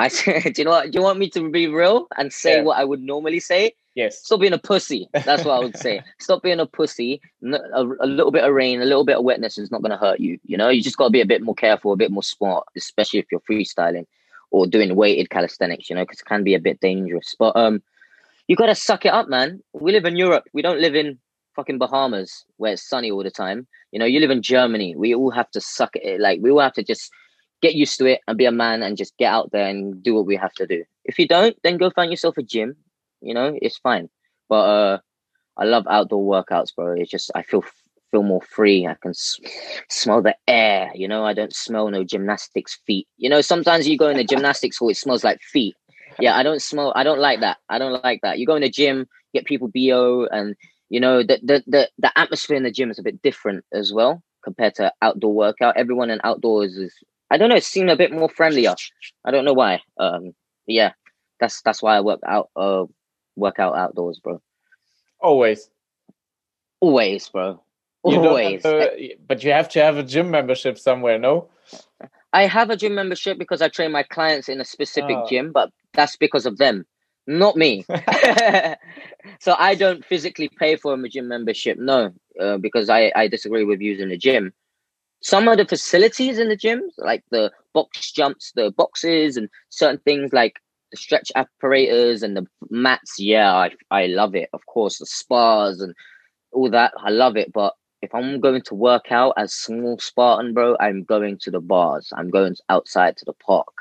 [0.00, 2.62] i do you know what do you want me to be real and say yeah.
[2.62, 3.72] what i would normally say?
[3.94, 4.24] Yes.
[4.24, 5.08] Stop being a pussy.
[5.12, 6.02] That's what i would say.
[6.18, 7.20] Stop being a pussy.
[7.44, 9.96] A, a little bit of rain a little bit of wetness is not going to
[9.96, 10.70] hurt you you know?
[10.70, 13.26] You just got to be a bit more careful a bit more smart especially if
[13.30, 14.06] you're freestyling
[14.52, 17.34] or doing weighted calisthenics, you know, because it can be a bit dangerous.
[17.38, 17.82] But um,
[18.46, 19.62] you got to suck it up, man.
[19.72, 20.44] We live in Europe.
[20.52, 21.18] We don't live in
[21.56, 23.66] fucking Bahamas where it's sunny all the time.
[23.90, 24.94] You know, you live in Germany.
[24.96, 26.20] We all have to suck it.
[26.20, 27.10] Like we all have to just
[27.62, 30.14] get used to it and be a man and just get out there and do
[30.14, 30.84] what we have to do.
[31.04, 32.76] If you don't, then go find yourself a gym.
[33.20, 34.08] You know, it's fine.
[34.48, 34.98] But uh,
[35.56, 36.94] I love outdoor workouts, bro.
[36.94, 37.64] It's just I feel
[38.12, 38.86] feel more free.
[38.86, 39.40] I can s-
[39.90, 40.92] smell the air.
[40.94, 43.08] You know, I don't smell no gymnastics feet.
[43.18, 45.76] You know, sometimes you go in the gymnastics hall, it smells like feet.
[46.20, 46.92] Yeah, I don't smell.
[46.96, 47.58] I don't like that.
[47.70, 48.38] I don't like that.
[48.38, 50.56] You go in the gym, get people bo, and
[50.90, 53.92] you know the the the, the atmosphere in the gym is a bit different as
[53.92, 55.76] well compared to outdoor workout.
[55.76, 56.94] Everyone in outdoors is
[57.30, 58.76] I don't know, it seem a bit more friendlier.
[59.24, 59.80] I don't know why.
[59.98, 60.32] Um,
[60.66, 60.92] yeah,
[61.40, 62.84] that's that's why I work out uh
[63.36, 64.40] work out outdoors, bro.
[65.20, 65.70] Always.
[66.80, 67.62] Always, bro.
[68.04, 68.62] You Always.
[68.62, 71.48] to- but you have to have a gym membership somewhere, no?
[72.32, 75.26] I have a gym membership because I train my clients in a specific Oh.
[75.28, 76.84] gym, but that's because of them,
[77.26, 77.84] not me.
[79.40, 83.64] so I don't physically pay for a gym membership, no, uh, because I, I disagree
[83.64, 84.52] with using the gym.
[85.22, 89.98] Some of the facilities in the gyms, like the box jumps, the boxes, and certain
[90.00, 90.56] things like
[90.90, 94.48] the stretch apparatus and the mats, yeah, I, I love it.
[94.52, 95.94] Of course, the spas and
[96.52, 97.52] all that, I love it.
[97.52, 101.60] But if I'm going to work out as small Spartan, bro, I'm going to the
[101.60, 102.12] bars.
[102.16, 103.72] I'm going outside to the park,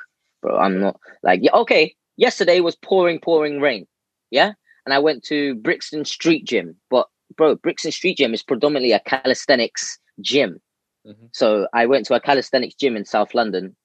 [0.41, 0.57] bro.
[0.57, 1.51] I'm not like yeah.
[1.53, 3.87] Okay, yesterday was pouring, pouring rain,
[4.29, 4.53] yeah,
[4.85, 8.99] and I went to Brixton Street Gym, but bro, Brixton Street Gym is predominantly a
[8.99, 10.59] calisthenics gym.
[11.07, 11.29] Mhm.
[11.33, 13.75] So I went to a calisthenics gym in South London.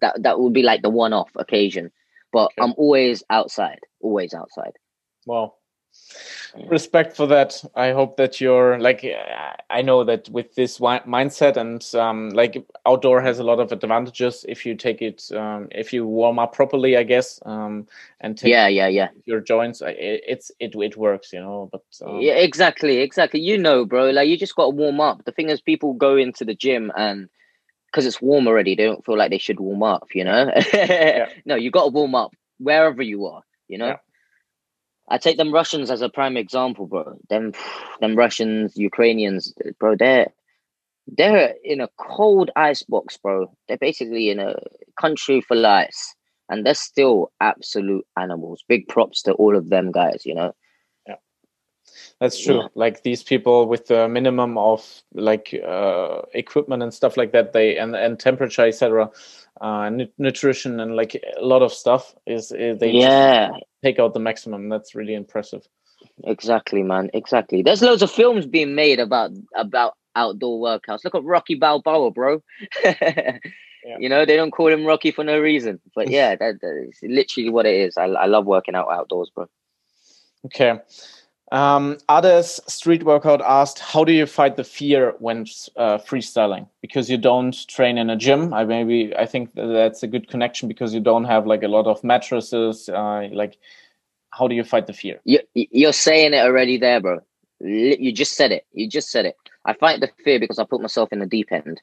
[0.00, 1.90] That that would be like the one-off occasion,
[2.32, 2.62] but Okay.
[2.62, 4.72] I'm always outside, always outside.
[5.26, 5.58] Well.
[6.70, 7.62] Respect for that.
[7.74, 9.04] I hope that you're like,
[9.70, 14.44] I know that with this mindset and um, like outdoor has a lot of advantages
[14.48, 17.86] if you take it, um, if you warm up properly, I guess, um,
[18.20, 19.08] and take Yeah, yeah, yeah.
[19.24, 19.80] your joints.
[19.82, 21.68] It, it's it it works, you know.
[21.72, 23.40] But um, Yeah, exactly, exactly.
[23.40, 24.10] You know, bro.
[24.10, 25.24] Like you just got to warm up.
[25.24, 27.28] The thing is, people go into the gym and
[27.86, 30.08] because it's warm already, they don't feel like they should warm up.
[30.14, 30.50] You know,
[31.46, 33.42] no, you got to warm up wherever you are.
[33.68, 33.96] You know, Yeah.
[35.08, 37.18] I take them Russians as a prime example, bro.
[37.28, 37.52] Them,
[38.00, 39.96] them Russians, Ukrainians, bro.
[39.96, 40.28] They're
[41.06, 43.54] they're in a cold ice box, bro.
[43.68, 44.56] They're basically in a
[44.98, 46.14] country full ice,
[46.48, 48.64] and they're still absolute animals.
[48.66, 50.22] Big props to all of them guys.
[50.24, 50.54] You know.
[52.20, 52.62] That's true.
[52.62, 52.68] Yeah.
[52.74, 57.76] Like these people with the minimum of like uh, equipment and stuff like that, they
[57.76, 59.10] and and temperature, etc.,
[59.60, 63.50] uh, nu- nutrition and like a lot of stuff is, is they yeah.
[63.82, 64.68] take out the maximum.
[64.68, 65.66] That's really impressive.
[66.24, 67.10] Exactly, man.
[67.14, 67.62] Exactly.
[67.62, 71.04] There's loads of films being made about about outdoor workouts.
[71.04, 72.42] Look at Rocky Balboa, bro.
[73.98, 75.80] You know, they don't call him Rocky for no reason.
[75.94, 77.96] But yeah, that, that is literally what it is.
[77.96, 79.46] I, I love working out outdoors, bro.
[80.46, 80.78] Okay.
[81.54, 85.42] Um, others street workout asked, how do you fight the fear when
[85.76, 86.66] uh, freestyling?
[86.82, 88.52] Because you don't train in a gym.
[88.52, 91.86] I maybe I think that's a good connection because you don't have like a lot
[91.86, 92.88] of mattresses.
[92.88, 93.56] Uh, like,
[94.30, 95.20] how do you fight the fear?
[95.24, 97.20] You, you're saying it already there, bro.
[97.60, 98.66] You just said it.
[98.72, 99.36] You just said it.
[99.64, 101.80] I fight the fear because I put myself in the deep end.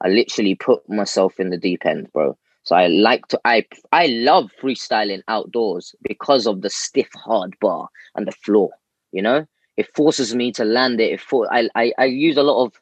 [0.00, 2.36] I literally put myself in the deep end, bro.
[2.64, 7.88] So I like to I I love freestyling outdoors because of the stiff hard bar
[8.16, 8.70] and the floor.
[9.12, 9.46] You know,
[9.76, 11.12] it forces me to land it.
[11.12, 12.72] It for I I, I use a lot of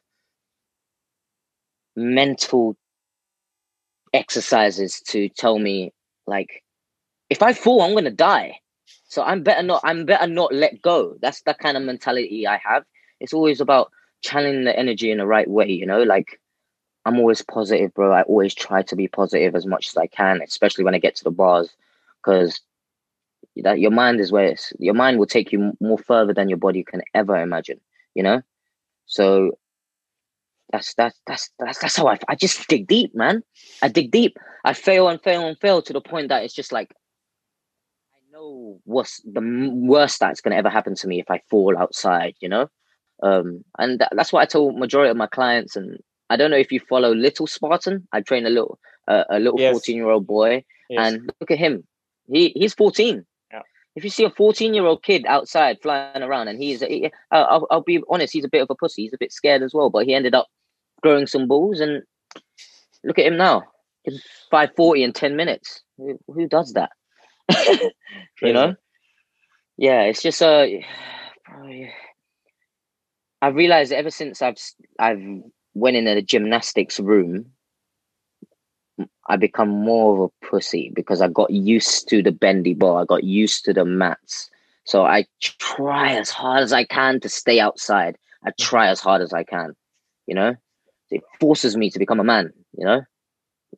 [1.95, 2.75] mental
[4.13, 5.93] exercises to tell me
[6.27, 6.63] like
[7.29, 8.59] if I fall, I'm gonna die.
[9.05, 11.15] So I'm better not I'm better not let go.
[11.21, 12.83] That's the kind of mentality I have.
[13.19, 13.91] It's always about
[14.21, 16.39] channeling the energy in the right way, you know, like
[17.05, 18.13] I'm always positive, bro.
[18.13, 21.15] I always try to be positive as much as I can, especially when I get
[21.15, 21.69] to the bars,
[22.23, 22.61] because
[23.57, 26.57] that your mind is where it's your mind will take you more further than your
[26.57, 27.79] body can ever imagine
[28.13, 28.41] you know?
[29.05, 29.51] So
[30.71, 33.43] that's that's that's that's, that's how I, I just dig deep man.
[33.81, 34.37] I dig deep.
[34.63, 36.93] I fail and fail and fail to the point that it's just like
[38.15, 39.41] i know what's the
[39.73, 42.69] worst that's going to ever happen to me if i fall outside you know?
[43.23, 46.57] Um and that, that's what i tell majority of my clients and i don't know
[46.57, 48.07] if you follow little spartan.
[48.11, 49.73] I train a little uh, a little yes.
[49.73, 51.13] 14 year old boy yes.
[51.13, 51.83] and look at him.
[52.31, 53.25] He he's 14
[53.95, 57.67] if you see a fourteen year old kid outside flying around, and he's he, I'll
[57.69, 59.03] I'll be honest, he's a bit of a pussy.
[59.03, 60.47] He's a bit scared as well, but he ended up
[61.01, 62.03] growing some balls, and
[63.03, 63.63] look at him now.
[64.03, 65.81] He's five forty in ten minutes.
[65.97, 66.91] Who, who does that?
[68.41, 68.75] you know.
[69.77, 70.67] Yeah, it's just uh,
[73.41, 74.57] I realized ever since I've
[74.99, 75.21] I've
[75.73, 77.51] went in a gymnastics room,
[79.31, 83.01] I become more of a pussy because I got used to the bendy bar.
[83.01, 84.49] I got used to the mats.
[84.83, 88.17] So I try as hard as I can to stay outside.
[88.43, 89.73] I try as hard as I can,
[90.27, 90.55] you know?
[91.11, 93.03] It forces me to become a man, you know?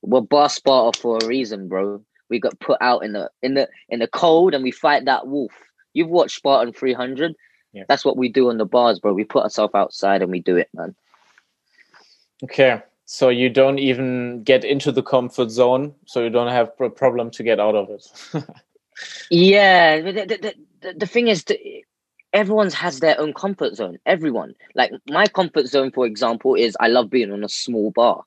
[0.01, 2.03] We're bar Sparta for a reason, bro.
[2.31, 5.27] We got put out in the in the in the cold and we fight that
[5.27, 5.53] wolf.
[5.93, 7.35] You've watched Spartan 300.
[7.73, 7.83] Yeah.
[7.87, 9.13] That's what we do on the bars, bro.
[9.13, 10.95] We put ourselves outside and we do it, man.
[12.43, 12.81] Okay.
[13.05, 17.31] So you don't even get into the comfort zone, so you don't have a problem
[17.31, 18.43] to get out of it.
[19.29, 21.43] Yeah, the, the, the, the thing is,
[22.31, 23.97] everyone's has their own comfort zone.
[24.05, 28.23] Everyone, like my comfort zone, for example, is I love being on a small bar.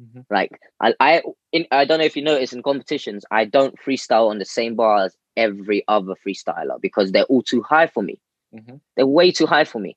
[0.00, 0.24] Mhm.
[0.30, 4.28] Like I, I, in, I don't know if you notice in competitions, I don't freestyle
[4.30, 8.20] on the same bar as every other freestyler because they're all too high for me.
[8.54, 8.80] Mhm.
[8.96, 9.96] They're way too high for me.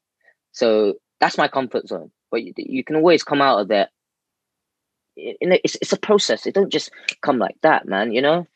[0.51, 2.11] So that's my comfort zone.
[2.31, 3.91] But you, you can always come out of that.
[5.17, 6.45] A, it's it's a process.
[6.45, 8.13] It don't just come like that, man.
[8.13, 8.47] You know,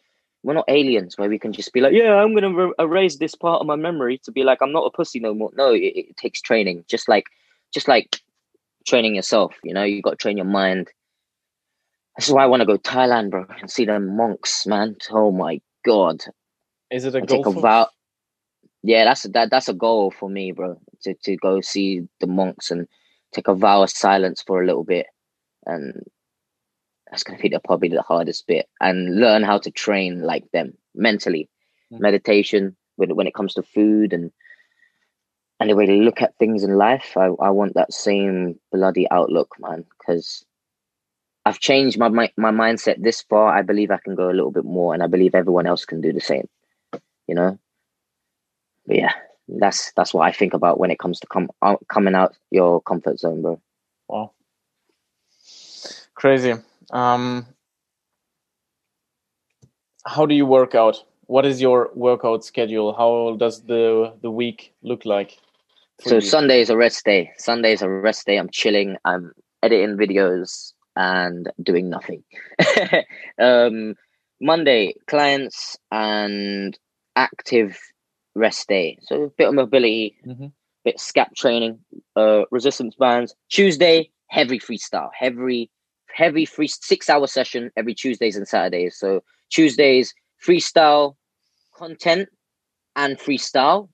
[0.44, 3.36] we're not aliens where we can just be like, yeah, I'm gonna re- erase this
[3.36, 5.52] part of my memory to be like, I'm not a pussy no more.
[5.56, 6.86] No, it, it takes training.
[6.88, 7.26] Just like,
[7.74, 8.22] just like
[8.88, 9.56] training yourself.
[9.64, 10.90] You know, you got to train your mind.
[12.18, 14.96] This is why I want to go Thailand, bro, and see them monks, man.
[15.12, 16.24] Oh my god,
[16.90, 17.44] Is it a goal?
[17.44, 17.90] take a vow.
[18.84, 19.52] Yeah, that's that.
[19.52, 20.80] That's a goal for me, bro.
[21.04, 22.88] To to go see the monks and
[23.34, 25.08] take a vow of silence for a little bit,
[25.66, 26.04] and
[27.10, 28.68] that's gonna be the, probably the hardest bit.
[28.82, 31.50] And learn how to train like them mentally,
[31.92, 32.00] Mhm.
[32.02, 34.32] meditation when when it comes to food and
[35.60, 37.18] and the way they look at things in life.
[37.18, 40.46] I I want that same bloody outlook, man, because.
[41.46, 43.56] I've changed my, my my mindset this far.
[43.58, 46.02] I believe I can go a little bit more, and I believe everyone else can
[46.02, 46.50] do the same.
[47.28, 47.58] You know,
[48.86, 49.14] but yeah,
[49.48, 52.82] that's that's what I think about when it comes to come out, coming out your
[52.82, 53.62] comfort zone, bro.
[54.10, 54.32] Wow.
[56.16, 56.54] Crazy.
[56.92, 57.46] Um,
[60.06, 61.04] how do you work out?
[61.26, 62.94] What is your workout schedule?
[62.94, 65.38] How does the the week look like?
[66.02, 66.22] So you?
[66.22, 67.32] Sunday is a rest day.
[67.38, 68.38] Sunday is a rest day.
[68.38, 68.98] I'm chilling.
[69.04, 72.24] I'm editing videos and doing nothing.
[73.42, 73.96] um,
[74.40, 76.78] Monday clients and
[77.16, 77.78] active
[78.36, 78.98] rest day.
[79.02, 80.52] So a bit of mobility, Mhm.
[80.86, 81.80] bit scap training,
[82.16, 83.36] uh, resistance bands.
[83.50, 85.70] Tuesday heavy freestyle, heavy
[86.18, 88.98] heavy free six hour session every Tuesdays and Saturdays.
[88.98, 91.16] So Tuesdays freestyle
[91.76, 92.28] content
[92.96, 93.88] and freestyle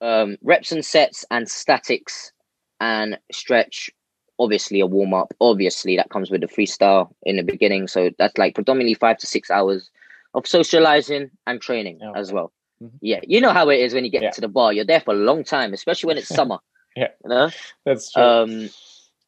[0.00, 2.32] um, reps and sets and statics
[2.80, 3.90] and stretch.
[4.38, 5.32] Obviously, a warm up.
[5.40, 7.86] Obviously, that comes with the freestyle in the beginning.
[7.88, 9.90] So that's like predominantly five to six hours
[10.32, 12.52] of socializing and training as well.
[12.82, 12.90] Mhm.
[13.00, 14.30] Yeah, you know how it is when you get Yeah.
[14.30, 14.72] to the bar.
[14.72, 16.58] You're there for a long time, especially when it's summer.
[16.96, 17.08] Yeah.
[17.22, 17.50] you know.
[17.84, 18.22] That's true.
[18.22, 18.70] Um,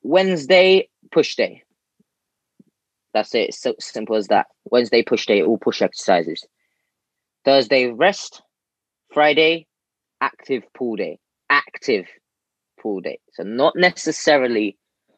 [0.02, 1.62] Wednesday push day.
[3.16, 3.48] That's it.
[3.48, 4.46] It's so simple as that.
[4.66, 6.44] Wednesday push day, all push exercises.
[7.46, 8.42] Thursday rest.
[9.11, 9.66] Friday
[10.20, 11.18] active pull day.
[11.48, 12.05] Active
[12.79, 13.18] pull day.
[13.33, 14.76] So not necessarily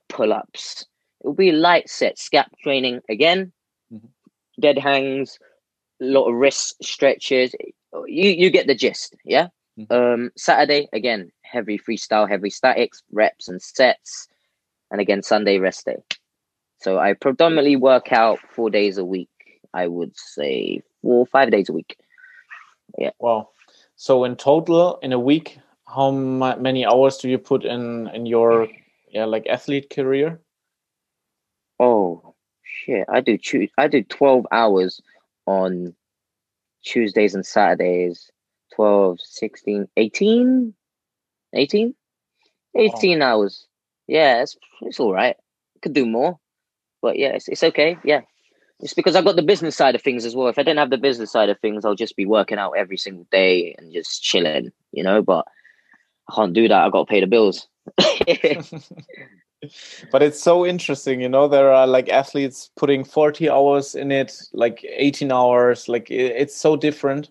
[0.08, 0.86] pull ups.
[1.22, 3.52] It will be light set scap training again.
[3.92, 4.10] Mhm.
[4.60, 5.40] Dead hangs,
[6.00, 7.52] a lot of wrist stretches.
[8.06, 9.48] You you get the gist, yeah.
[9.76, 9.90] Mhm.
[9.90, 14.28] Um, Saturday again, heavy freestyle, heavy statics, reps and sets,
[14.92, 15.96] and again Sunday rest day.
[16.80, 19.28] So I predominantly work out four days a week.
[19.74, 21.98] I would say four five days a week.
[22.96, 23.10] Yeah.
[23.18, 23.50] Wow.
[23.96, 28.26] So in total, in a week, how ma- many hours do you put in in
[28.26, 28.68] your
[29.10, 30.40] yeah like athlete career?
[31.80, 33.06] Oh shit!
[33.08, 33.70] I do choose.
[33.76, 35.00] I do twelve hours
[35.46, 35.94] on
[36.84, 38.30] Tuesdays and Saturdays.
[38.74, 40.74] 12, 16, 18?
[41.54, 41.94] 18?
[42.76, 43.66] 18 hours.
[44.06, 45.36] Yeah, it's it's all right.
[45.82, 46.38] Could do more,
[47.02, 47.98] but yeah, it's it's okay.
[48.04, 48.22] Yeah,
[48.80, 50.48] it's because I've got the business side of things as well.
[50.48, 52.96] If I didn't have the business side of things, I'll just be working out every
[52.96, 55.22] single day and just chilling, you know.
[55.22, 55.46] But
[56.28, 56.84] I can't do that.
[56.84, 57.66] I got to pay the bills.
[60.12, 61.48] but it's so interesting, you know.
[61.48, 65.88] There are like athletes putting 40 hours in it, like 18 hours.
[65.88, 67.30] Like it's so different.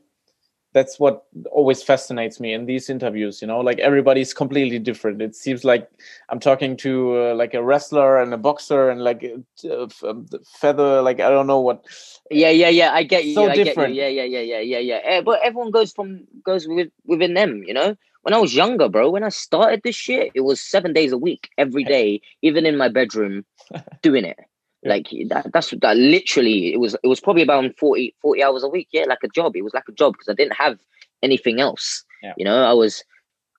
[0.77, 3.41] That's what always fascinates me in these interviews.
[3.41, 5.23] You know, like everybody's completely different.
[5.23, 5.89] It seems like
[6.29, 9.25] I'm talking to uh, like a wrestler and a boxer and like
[9.65, 11.01] uh, f- um, the feather.
[11.01, 11.83] Like I don't know what.
[12.29, 12.93] Yeah, yeah, yeah.
[12.93, 13.33] I get you.
[13.33, 13.95] So I different.
[13.95, 14.19] get you.
[14.19, 14.99] Yeah, yeah, yeah, yeah, yeah, yeah.
[15.03, 17.63] Eh, But everyone goes from goes with within them.
[17.65, 20.93] You know, when I was younger, bro, when I started this shit, it was seven
[20.93, 23.45] days a week, every day, even in my bedroom,
[24.03, 24.37] doing it.
[24.83, 25.97] Like that, that's that.
[25.97, 28.87] Literally, it was it was probably about 40, 40 hours a week.
[28.91, 29.55] Yeah, like a job.
[29.55, 30.77] It was like a job because I didn't have
[31.23, 32.03] anything else.
[32.21, 32.33] Yeah.
[32.37, 33.03] You know, I was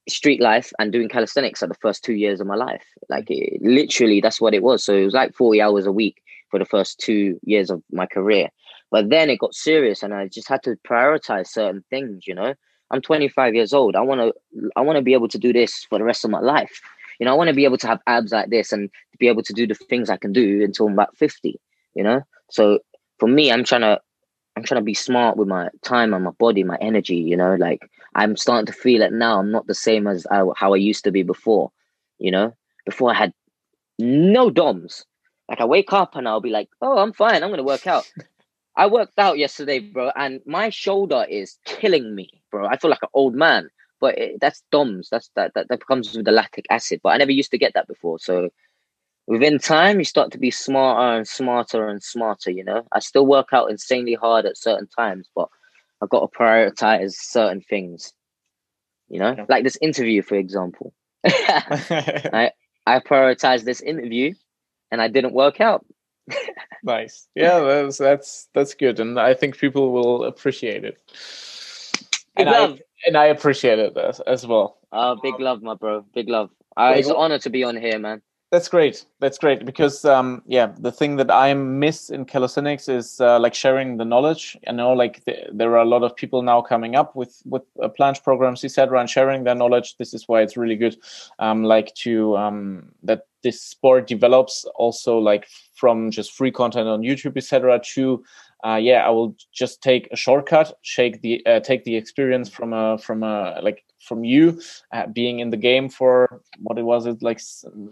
[0.09, 2.85] street life and doing calisthenics are the first two years of my life.
[3.09, 3.57] Like mm-hmm.
[3.57, 4.85] it, literally, that's what it was.
[4.85, 8.07] So it was like forty hours a week for the first two years of my
[8.07, 8.49] career.
[8.91, 12.55] But then it got serious and I just had to prioritize certain things, you know.
[12.91, 13.97] I'm 25 years old.
[13.97, 16.31] I want to I want to be able to do this for the rest of
[16.31, 16.81] my life.
[17.19, 19.43] You know, I want to be able to have abs like this and be able
[19.43, 21.61] to do the things I can do until I'm about 50,
[21.95, 22.23] you know?
[22.51, 22.81] So
[23.19, 24.01] for me, I'm trying to
[24.57, 27.55] I'm trying to be smart with my time and my body, my energy, you know,
[27.55, 29.39] like I'm starting to feel it now.
[29.39, 31.71] I'm not the same as I, how I used to be before,
[32.19, 32.55] you know?
[32.85, 33.33] Before I had
[33.99, 35.05] no DOMs.
[35.49, 37.43] Like I wake up and I'll be like, oh, I'm fine.
[37.43, 38.11] I'm going to work out.
[38.77, 42.67] I worked out yesterday, bro, and my shoulder is killing me, bro.
[42.67, 43.69] I feel like an old man,
[44.01, 45.09] but it, that's DOMS.
[45.11, 47.01] That's that, that that comes with the lactic acid.
[47.03, 48.19] But I never used to get that before.
[48.19, 48.51] So
[49.27, 52.51] within time, you start to be smarter and smarter and smarter.
[52.51, 55.49] You know, I still work out insanely hard at certain times, but
[56.01, 58.13] I've got to prioritize certain things.
[59.09, 59.47] You know, yeah.
[59.49, 60.93] like this interview, for example.
[61.27, 62.53] I
[62.87, 64.35] I prioritized this interview,
[64.91, 65.85] and I didn't work out
[66.83, 67.29] nice.
[67.35, 70.99] Yeah, that's that's that's good, and I think people will appreciate it.
[72.37, 72.49] And.
[72.49, 74.79] I, and I appreciate it as, as well.
[74.93, 76.05] Uh, big um, love, my bro.
[76.15, 76.51] Big love.
[76.77, 78.23] Uh, it's an honor to be on here, man.
[78.51, 79.05] That's great.
[79.21, 83.55] That's great because um, yeah, the thing that I miss in calisthenics is uh, like
[83.55, 84.57] sharing the knowledge.
[84.67, 87.63] I know like the, there are a lot of people now coming up with with
[87.83, 89.99] uh, planche programs, etc., and sharing their knowledge.
[89.99, 90.97] This is why it's really good,
[91.39, 97.03] um, like to um, that this sport develops also like from just free content on
[97.03, 98.25] YouTube, etc., to
[98.67, 102.73] uh, yeah, I will just take a shortcut, shake the uh, take the experience from
[102.73, 104.61] a from a like from you
[104.93, 107.41] uh, being in the game for what it was it like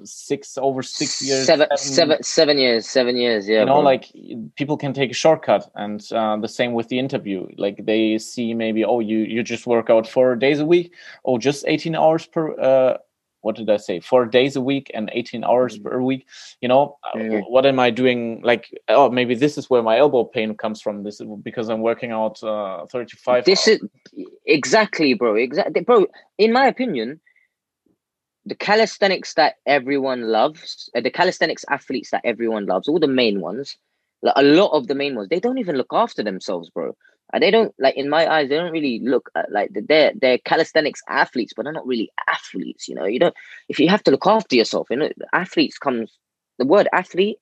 [0.05, 3.81] six over six years seven seven, seven, seven years seven years yeah you know bro.
[3.81, 4.13] like
[4.57, 8.55] people can take a shortcut and uh, the same with the interview like they see
[8.55, 10.93] maybe oh you you just work out four days a week
[11.25, 12.97] oh just 18 hours per uh,
[13.47, 14.01] what did I say?
[14.01, 15.89] Four days a week and 18 hours mm-hmm.
[15.89, 16.27] per week.
[16.61, 17.51] You know, mm-hmm.
[17.53, 18.41] what am I doing?
[18.43, 21.05] Like, oh, maybe this is where my elbow pain comes from.
[21.05, 23.45] This is because I'm working out uh, 35.
[23.45, 23.79] This hours.
[23.79, 25.37] is exactly, bro.
[25.37, 26.07] Exactly, bro.
[26.39, 27.21] In my opinion,
[28.45, 33.41] the calisthenics that everyone loves, uh, the calisthenics athletes that everyone loves, all the main
[33.41, 33.77] ones,
[34.23, 36.97] like a lot of the main ones, they don't even look after themselves, bro.
[37.33, 40.39] And they don't like in my eyes, they don't really look at, like they're they're
[40.39, 42.89] calisthenics athletes, but they're not really athletes.
[42.89, 43.35] You know, you don't
[43.69, 44.89] if you have to look after yourself.
[44.91, 46.19] You know, athletes comes
[46.59, 47.39] the word athlete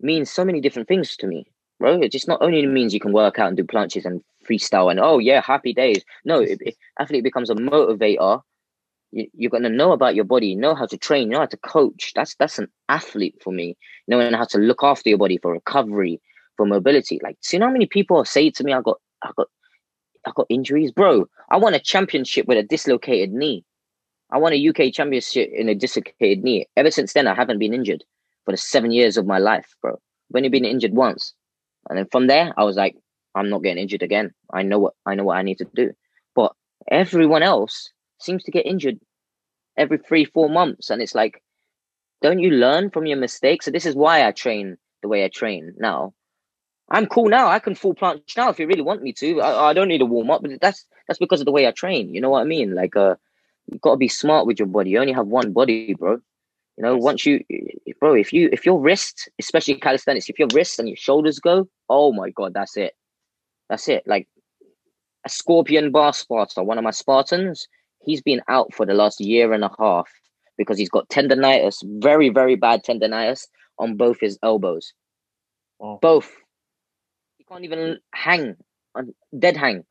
[0.00, 1.46] means so many different things to me,
[1.78, 2.00] bro.
[2.00, 4.98] It just not only means you can work out and do planches and freestyle and
[5.00, 6.04] oh yeah, happy days.
[6.24, 8.42] No, if, if athlete becomes a motivator,
[9.12, 11.56] you, you're gonna know about your body, know how to train, you know how to
[11.58, 12.12] coach.
[12.16, 13.76] That's that's an athlete for me.
[14.08, 16.20] Knowing how to look after your body for recovery,
[16.56, 17.20] for mobility.
[17.22, 19.48] Like, see how many people say to me, I got, I got,
[20.26, 21.28] I got injuries, bro.
[21.50, 23.64] I won a championship with a dislocated knee.
[24.30, 26.66] I won a UK championship in a dislocated knee.
[26.76, 28.02] Ever since then, I haven't been injured
[28.44, 29.92] for the seven years of my life, bro.
[29.92, 31.32] I've only been injured once,
[31.88, 32.96] and then from there, I was like,
[33.36, 34.32] I'm not getting injured again.
[34.52, 35.92] I know what I know what I need to do.
[36.34, 36.52] But
[36.90, 38.98] everyone else seems to get injured
[39.76, 41.42] every three, four months, and it's like,
[42.22, 43.66] don't you learn from your mistakes?
[43.66, 46.14] So this is why I train the way I train now
[46.88, 47.48] I'm cool now.
[47.48, 49.40] I can full planche now if you really want me to.
[49.40, 51.72] I, I don't need a warm up, but that's that's because of the way I
[51.72, 52.14] train.
[52.14, 52.74] You know what I mean?
[52.74, 53.16] Like, uh,
[53.70, 54.90] you got to be smart with your body.
[54.90, 56.20] You only have one body, bro.
[56.76, 57.42] You know, once you,
[57.98, 61.68] bro, if you if your wrist, especially calisthenics, if your wrists and your shoulders go,
[61.88, 62.94] oh my god, that's it.
[63.68, 64.04] That's it.
[64.06, 64.28] Like
[65.24, 67.66] a scorpion bar Spartan, one of my Spartans,
[68.02, 70.08] he's been out for the last year and a half
[70.56, 73.46] because he's got tendonitis, very very bad tendonitis
[73.78, 74.92] on both his elbows.
[75.80, 75.98] Oh.
[76.00, 76.30] Both
[77.48, 78.56] can't even hang,
[79.38, 79.84] dead hang.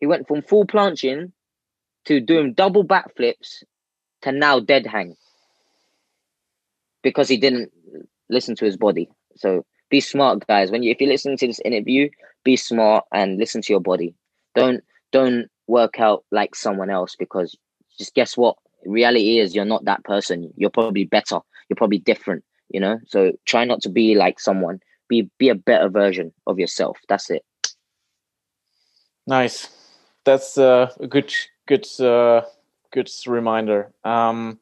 [0.00, 1.32] He went from full planching
[2.04, 3.64] to doing double backflips
[4.22, 5.16] to now dead hang
[7.02, 7.72] because he didn't
[8.28, 9.08] listen to his body.
[9.36, 10.70] So be smart, guys.
[10.70, 12.08] When you if you're listening to this interview,
[12.44, 14.14] be smart and listen to your body.
[14.54, 14.82] Don't
[15.12, 17.56] don't work out like someone else because
[17.98, 18.56] just guess what?
[18.86, 20.52] Reality is you're not that person.
[20.56, 21.38] You're probably better.
[21.68, 22.44] You're probably different.
[22.68, 22.98] You know.
[23.06, 26.98] So try not to be like someone be be a better version of yourself.
[27.08, 27.44] That's it.
[29.26, 29.68] Nice.
[30.24, 31.32] That's uh, a good
[31.66, 32.42] good uh,
[32.90, 33.92] good reminder.
[34.04, 34.58] Um,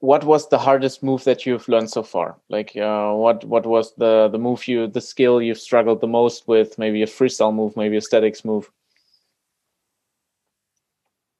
[0.00, 2.36] what was the hardest move that you've learned so far?
[2.48, 6.46] Like, uh, what what was the the move you the skill you've struggled the most
[6.46, 6.78] with?
[6.78, 8.70] Maybe a freestyle move, maybe a statics move.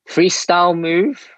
[0.09, 1.29] Freestyle move,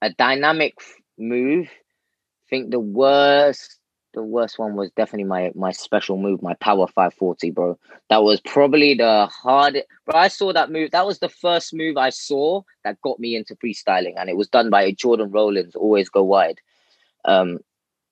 [0.00, 0.74] a dynamic
[1.18, 1.66] move.
[1.66, 3.78] I think the worst
[4.14, 7.78] the worst one was definitely my my special move, my power 540, bro.
[8.10, 9.86] That was probably the hardest.
[10.06, 10.90] But I saw that move.
[10.90, 14.48] That was the first move I saw that got me into freestyling, and it was
[14.48, 15.74] done by Jordan Rollins.
[15.74, 16.60] Always go wide.
[17.24, 17.58] Um,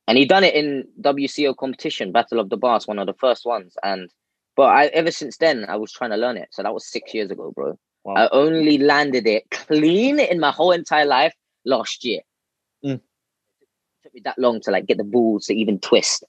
[0.08, 3.46] and he done it in WCO competition, Battle of the Bars, one of the first
[3.46, 3.76] ones.
[3.82, 4.10] And
[4.56, 6.48] but I ever since then I was trying to learn it.
[6.50, 7.78] So that was six years ago, bro.
[8.04, 8.14] Wow.
[8.14, 11.34] I only landed it clean in my whole entire life
[11.64, 12.20] last year.
[14.10, 16.24] Took me that long to like get the balls to even twist.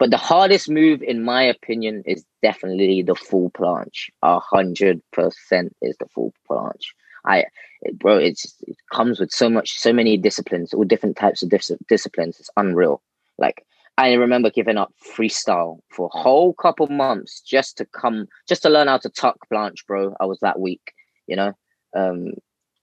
[0.00, 4.10] But the hardest move, in my opinion, is definitely the full planche.
[4.22, 6.92] A hundred percent is the full planche.
[7.24, 7.44] I,
[7.82, 11.50] it, bro, it's it comes with so much, so many disciplines, all different types of
[11.50, 12.40] dis- disciplines.
[12.40, 13.00] It's unreal.
[13.38, 13.64] Like
[13.96, 18.70] I remember giving up freestyle for a whole couple months just to come, just to
[18.70, 20.16] learn how to tuck planche, bro.
[20.18, 20.92] I was that weak,
[21.28, 21.52] you know.
[21.94, 22.32] Um,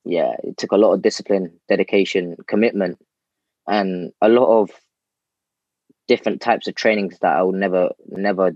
[0.06, 2.98] yeah, it took a lot of discipline, dedication, commitment,
[3.68, 4.72] and a lot of
[6.08, 8.56] different types of trainings that I would never, never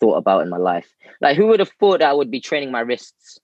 [0.00, 0.88] thought about in my life.
[1.20, 3.38] Like, who would have thought that I would be training my wrists?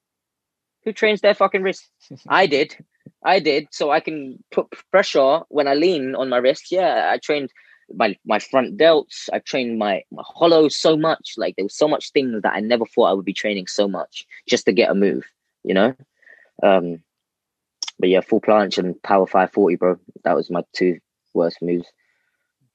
[0.84, 1.88] Who trains their fucking wrists?
[2.28, 2.76] I did.
[3.24, 3.68] I did.
[3.70, 6.70] So I can put pressure when I lean on my wrists.
[6.70, 7.50] Yeah, I trained
[7.94, 9.28] my my front delts.
[9.32, 11.34] I trained my my hollow so much.
[11.36, 13.88] Like there was so much things that I never thought I would be training so
[13.88, 15.24] much just to get a move.
[15.64, 15.94] You know.
[16.62, 17.02] Um,
[17.98, 19.98] but yeah, full planche and power 540, bro.
[20.24, 20.98] That was my two
[21.34, 21.86] worst moves.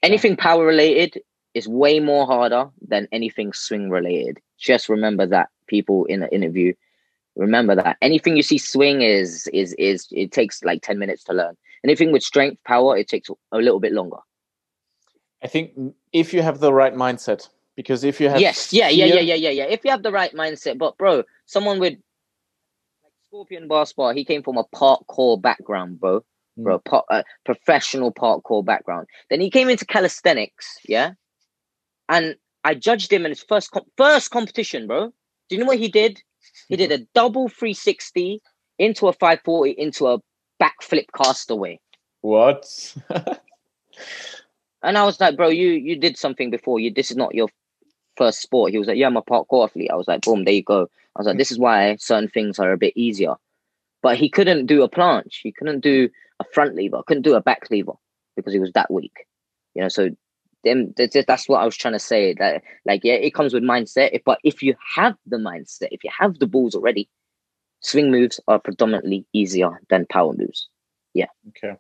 [0.02, 1.22] Anything power related
[1.54, 4.40] is way more harder than anything swing related.
[4.58, 6.74] Just remember that, people in an interview.
[7.36, 11.34] Remember that anything you see swing is is is it takes like 10 minutes to
[11.34, 11.56] learn.
[11.84, 14.18] Anything with strength, power, it takes a little bit longer.
[15.42, 15.74] I think
[16.14, 19.36] if you have the right mindset, because if you have yes, yeah, yeah, yeah, yeah,
[19.36, 19.64] yeah, yeah.
[19.66, 21.98] If you have the right mindset, but bro, someone with
[23.34, 26.64] Scorpion Basketball, he came from a parkour background, bro mm.
[26.64, 29.08] bro, po- uh, professional parkour background.
[29.32, 31.14] Then he came into calisthenics, yeah,
[32.10, 35.08] and I judged him in his first com- first competition, bro.
[35.50, 36.22] Do you know what he did?
[36.70, 38.40] He did a double 360
[38.78, 40.20] into a 540 into a
[40.62, 41.80] backflip castaway.
[42.22, 42.68] What?
[44.84, 46.80] and I was like, bro, you you did something before.
[46.80, 47.50] You this is not your
[48.18, 48.72] first sport.
[48.72, 49.92] He was like, yeah, I'm a parkour athlete.
[49.92, 50.90] I was like, boom, there you go.
[51.16, 53.36] I was like, this is why certain things are a bit easier.
[54.02, 55.40] But he couldn't do a planche.
[55.42, 56.10] He couldn't do
[56.40, 57.04] a front lever.
[57.08, 57.94] Couldn't do a back lever
[58.36, 59.28] because he was that weak.
[59.76, 60.10] You know, so
[60.64, 62.34] then that's what I was trying to say.
[62.34, 64.22] That like, yeah, it comes with mindset.
[64.26, 67.10] But if you have the mindset, if you have the balls already,
[67.82, 70.68] swing moves are predominantly easier than power moves.
[71.14, 71.28] Yeah.
[71.50, 71.78] Okay.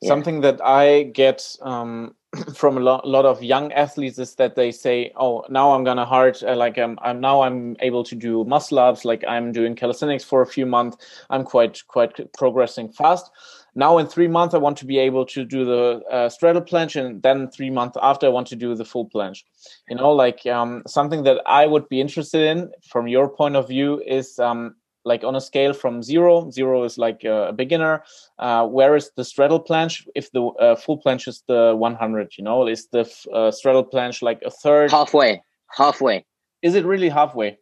[0.00, 0.08] Yeah.
[0.08, 2.14] Something that I get um,
[2.54, 6.04] from a lot, lot, of young athletes is that they say, "Oh, now I'm gonna
[6.04, 9.04] hard uh, like um, I'm now I'm able to do muscle ups.
[9.04, 10.96] Like I'm doing calisthenics for a few months.
[11.30, 13.30] I'm quite quite progressing fast."
[13.74, 17.00] now in three months i want to be able to do the uh, straddle planche
[17.00, 19.42] and then three months after i want to do the full planche
[19.88, 23.68] you know like um, something that i would be interested in from your point of
[23.68, 24.74] view is um,
[25.04, 28.02] like on a scale from zero zero is like a beginner
[28.38, 32.44] uh, where is the straddle planche if the uh, full planche is the 100 you
[32.44, 36.24] know is the uh, straddle planche like a third halfway halfway
[36.62, 37.58] is it really halfway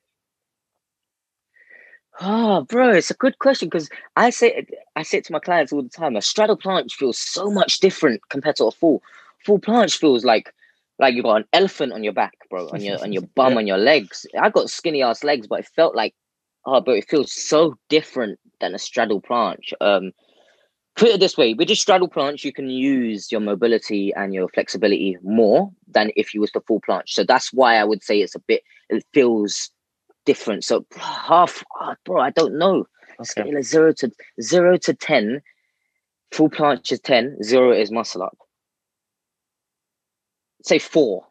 [2.20, 4.66] Oh, bro, it's a good question because I say
[4.96, 6.14] I say it to my clients all the time.
[6.14, 9.02] A straddle planche feels so much different compared to a full.
[9.46, 10.52] Full planche feels like
[10.98, 13.58] like you got an elephant on your back, bro, on your on your bum, yeah.
[13.58, 14.26] on your legs.
[14.38, 16.14] I got skinny ass legs, but it felt like
[16.66, 19.72] oh, but it feels so different than a straddle planche.
[19.80, 20.12] Um,
[20.96, 24.48] put it this way: with a straddle planche, you can use your mobility and your
[24.48, 27.08] flexibility more than if you was to full planche.
[27.10, 28.62] So that's why I would say it's a bit.
[28.88, 29.70] It feels
[30.24, 30.64] different.
[30.64, 32.86] So half, oh, bro, I don't know.
[33.20, 33.24] Okay.
[33.24, 34.10] Scale of zero to
[34.40, 35.42] zero to ten.
[36.32, 37.42] Full planche is ten.
[37.42, 38.38] Zero is muscle up.
[40.62, 41.26] Say four.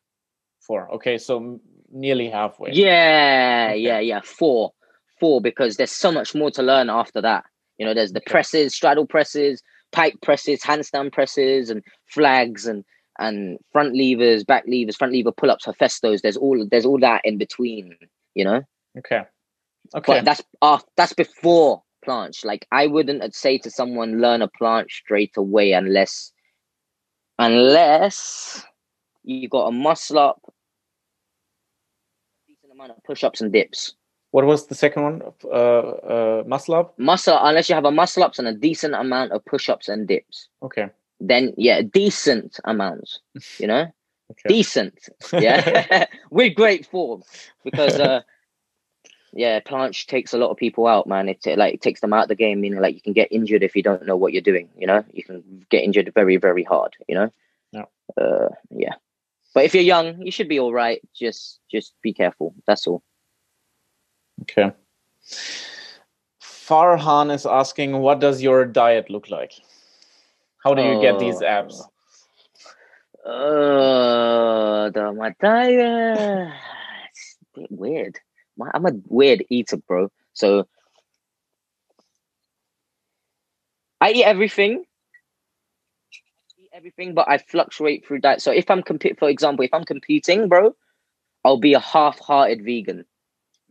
[0.60, 0.94] Four.
[0.96, 1.60] Okay, so
[1.92, 2.72] nearly halfway.
[2.72, 3.80] Yeah, okay.
[3.80, 4.22] yeah, yeah.
[4.24, 4.74] Four,
[5.22, 7.46] four, because there's so much more to learn after that.
[7.78, 9.64] You know, there's the presses, straddle presses,
[9.94, 12.84] pipe presses, handstand presses, and flags, and
[13.20, 16.22] and front levers, back levers, front lever pull ups, Hefestos.
[16.22, 17.96] There's all there's all that in between.
[18.36, 18.62] You know.
[18.98, 19.22] Okay.
[19.96, 20.14] Okay.
[20.14, 22.44] But that's uh, that's before planche.
[22.44, 26.34] Like I wouldn't say to someone learn a planche straight away unless
[27.40, 28.66] unless
[29.24, 30.52] you got a muscle up, a
[32.48, 33.96] decent amount of push ups and dips.
[34.32, 35.22] What was the second one?
[35.44, 36.98] Uh, uh, muscle up.
[36.98, 40.08] Muscle unless you have a muscle ups and a decent amount of push ups and
[40.08, 40.48] dips.
[40.64, 40.90] Okay.
[41.20, 43.20] Then yeah, decent amounts.
[43.60, 43.92] You know.
[44.32, 44.48] okay.
[44.48, 47.22] Decent, yeah, with great form,
[47.66, 48.22] because uh,
[49.34, 51.28] yeah, planche takes a lot of people out, man.
[51.28, 52.62] It, like it takes them out of the game.
[52.62, 54.70] Meaning, like you can get injured if you don't know what you're doing.
[54.78, 56.96] You know, you can get injured very, very hard.
[57.08, 57.34] You know.
[57.72, 57.86] Yeah.
[58.18, 58.96] Uh, yeah.
[59.54, 61.02] But if you're young, you should be all right.
[61.14, 62.56] Just, just be careful.
[62.66, 63.04] That's all.
[64.44, 64.72] Okay.
[66.42, 69.54] Farhan is asking, what does your diet look like?
[70.64, 71.82] How do you uh, get these abs?
[73.26, 76.54] Uh, the, my diet.
[77.10, 78.20] It's a bit weird.
[78.58, 80.12] My, I'm a weird eater, bro.
[80.34, 80.68] So
[84.00, 84.84] I eat everything.
[86.58, 88.42] I eat everything, but I fluctuate through diet.
[88.42, 90.76] So if I'm compete, for example, if I'm competing, bro,
[91.44, 93.06] I'll be a half-hearted vegan,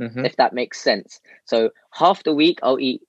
[0.01, 0.27] Mhm.
[0.27, 1.21] if that makes sense.
[1.47, 3.03] So half the week I'll eat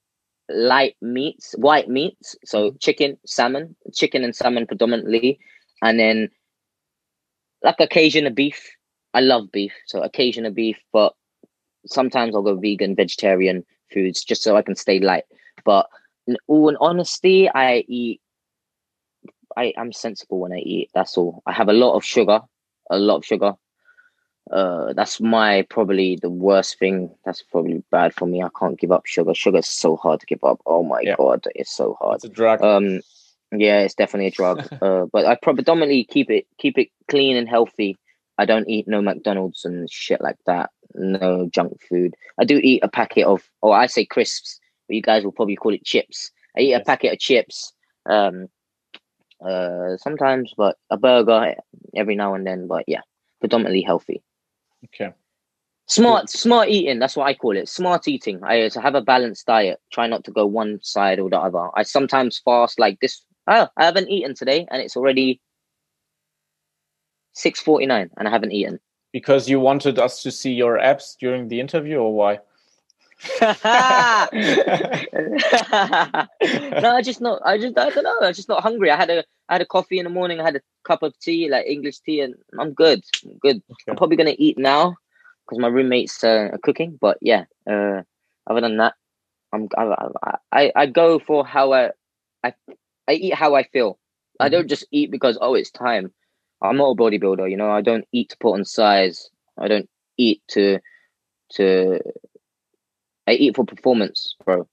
[0.50, 5.40] light meats, white meats, so chicken, salmon, chicken and salmon predominantly,
[5.82, 6.30] and then
[7.64, 8.72] like occasion of beef.
[9.14, 11.14] I love beef, so occasion of beef, but
[11.88, 15.26] sometimes I'll go vegan, vegetarian foods just so I can stay light.
[15.66, 15.88] But
[16.28, 18.22] in all in honesty, I eat.
[19.58, 20.90] I I'm sensible when I eat.
[20.94, 21.44] That's all.
[21.46, 22.42] I have a lot of sugar,
[22.90, 23.54] a lot of sugar.
[24.50, 27.14] Uh, that's my probably the worst thing.
[27.26, 28.42] That's probably bad for me.
[28.44, 29.34] I can't give up sugar.
[29.34, 30.60] Sugar is so hard to give up.
[30.66, 31.16] Oh my Yeah.
[31.18, 32.16] god, it's so hard.
[32.16, 32.62] It's a drug.
[32.62, 33.02] Um,
[33.52, 34.68] yeah, it's definitely a drug.
[34.82, 37.98] uh, but I predominantly keep it keep it clean and healthy.
[38.38, 40.72] I don't eat no McDonald's and shit like that.
[40.96, 42.16] No junk food.
[42.40, 45.56] I do eat a packet of, or I say crisps, but you guys will probably
[45.56, 46.32] call it chips.
[46.58, 47.72] I eat a packet of chips.
[48.08, 48.48] Um,
[49.46, 51.56] uh, sometimes, but a burger
[51.96, 52.68] every now and then.
[52.68, 53.02] But yeah,
[53.40, 54.24] predominantly healthy.
[54.86, 55.14] Okay.
[55.88, 57.00] Smart, smart eating.
[57.00, 57.68] That's what I call it.
[57.68, 58.40] Smart eating.
[58.44, 59.80] I uh, to have a balanced diet.
[59.92, 61.68] Try not to go one side or the other.
[61.76, 63.24] I sometimes fast like this.
[63.48, 65.42] Oh, I haven't eaten today, and it's already
[67.34, 68.80] six forty nine, and I haven't eaten.
[69.12, 72.40] Because you wanted us to see your abs during the interview, or why?
[73.42, 73.50] no,
[76.96, 77.42] I just not.
[77.46, 78.18] I just I don't know.
[78.22, 78.90] I'm just not hungry.
[78.90, 80.40] I had a I had a coffee in the morning.
[80.40, 83.04] I had a cup of tea, like English tea, and I'm good.
[83.26, 83.62] I'm good.
[83.88, 84.96] I'm probably gonna eat now
[85.46, 86.98] because my roommates uh, are cooking.
[87.00, 88.02] But yeah, uh,
[88.48, 88.96] other than that,
[89.54, 89.84] I'm I,
[90.24, 91.92] I- I I go for how I
[92.44, 92.54] I
[93.08, 94.00] I eat how I feel.
[94.40, 96.12] I don't just eat because oh it's time.
[96.62, 97.72] I'm not a bodybuilder, you know.
[97.72, 99.30] I don't eat to put on size.
[99.60, 100.80] I don't eat to
[101.56, 102.00] to.
[103.28, 104.68] I eat for performance, bro.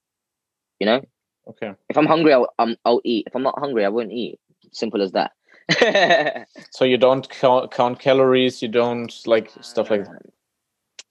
[0.79, 1.01] You know,
[1.47, 1.73] Okay.
[1.89, 3.25] if I'm hungry, I'll um, I'll eat.
[3.27, 4.39] If I'm not hungry, I won't eat.
[4.71, 5.31] Simple as that.
[6.71, 8.61] So you don't count, count calories.
[8.61, 10.11] You don't like stuff like that.
[10.11, 10.17] Um,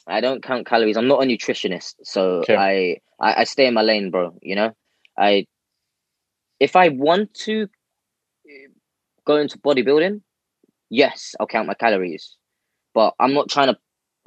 [0.07, 0.97] I don't count calories.
[0.97, 2.57] I'm not a nutritionist, so Okay.
[2.57, 4.36] I, I I stay in my lane, bro.
[4.43, 4.76] You know,
[5.16, 5.47] I
[6.61, 7.64] if I want to
[8.49, 8.68] uh,
[9.24, 10.22] go into bodybuilding,
[10.91, 12.36] yes, I'll count my calories,
[12.95, 13.78] but I'm not trying to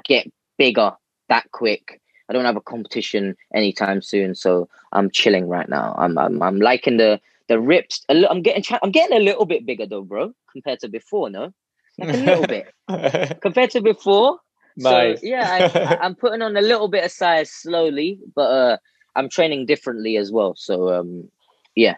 [0.04, 0.92] get bigger
[1.30, 2.01] that quick.
[2.32, 5.94] I don't have a competition anytime soon, so I'm chilling right now.
[5.98, 7.20] I'm I'm, I'm liking the
[7.50, 8.06] the rips.
[8.08, 11.30] a li- I'm getting I'm getting a little bit bigger though, bro, compared to before.
[11.30, 11.54] No,
[12.00, 12.74] like a little bit
[13.42, 14.40] compared to before.
[14.78, 15.20] nice.
[15.20, 18.78] So yeah, I, I, I'm putting on a little bit of size slowly, but uh,
[19.18, 20.56] I'm training differently as well.
[20.56, 21.30] So um,
[21.76, 21.96] yeah,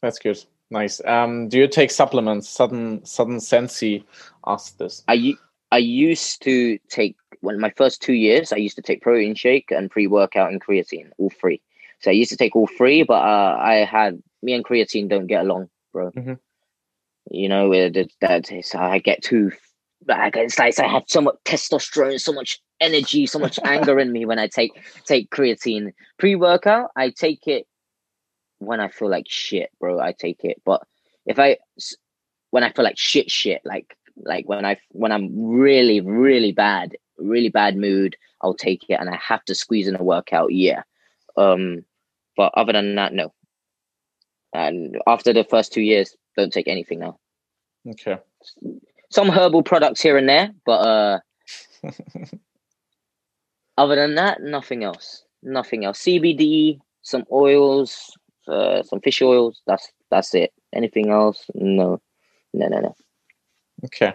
[0.00, 0.42] That's good.
[0.70, 1.04] Nice.
[1.04, 2.48] Um, do you take supplements?
[2.48, 4.06] Sudden Sudden Sensi
[4.46, 5.04] asked this.
[5.06, 5.34] I
[5.74, 9.72] I used to take when my first two years, I used to take protein shake
[9.72, 11.60] and pre workout and creatine, all three.
[11.98, 15.26] So I used to take all three, but uh, I had me and creatine don't
[15.26, 16.12] get along, bro.
[16.12, 16.38] Mhm.
[17.28, 19.50] You know, with that, that is, I get too.
[20.06, 24.12] Like, it's like I have so much testosterone, so much energy, so much anger in
[24.12, 24.70] me when I take
[25.04, 25.92] take creatine.
[26.18, 27.66] Pre workout, I take it
[28.58, 29.98] when I feel like shit, bro.
[29.98, 30.86] I take it, but
[31.26, 31.58] if I
[32.50, 36.96] when I feel like shit, shit, like like when I when I'm really really bad,
[37.18, 40.52] really bad mood, I'll take it, and I have to squeeze in a workout.
[40.52, 40.82] Yeah,
[41.36, 41.84] um,
[42.36, 43.32] but other than that, no.
[44.52, 47.18] And after the first two years, don't take anything now.
[47.88, 48.18] Okay.
[49.10, 51.18] Some herbal products here and there, but uh,
[53.76, 55.24] other than that, nothing else.
[55.42, 56.00] Nothing else.
[56.00, 58.16] CBD, some oils,
[58.48, 59.60] uh, some fish oils.
[59.66, 60.52] That's that's it.
[60.72, 61.44] Anything else?
[61.54, 62.00] No,
[62.52, 62.96] no, no, no.
[63.82, 64.14] Okay.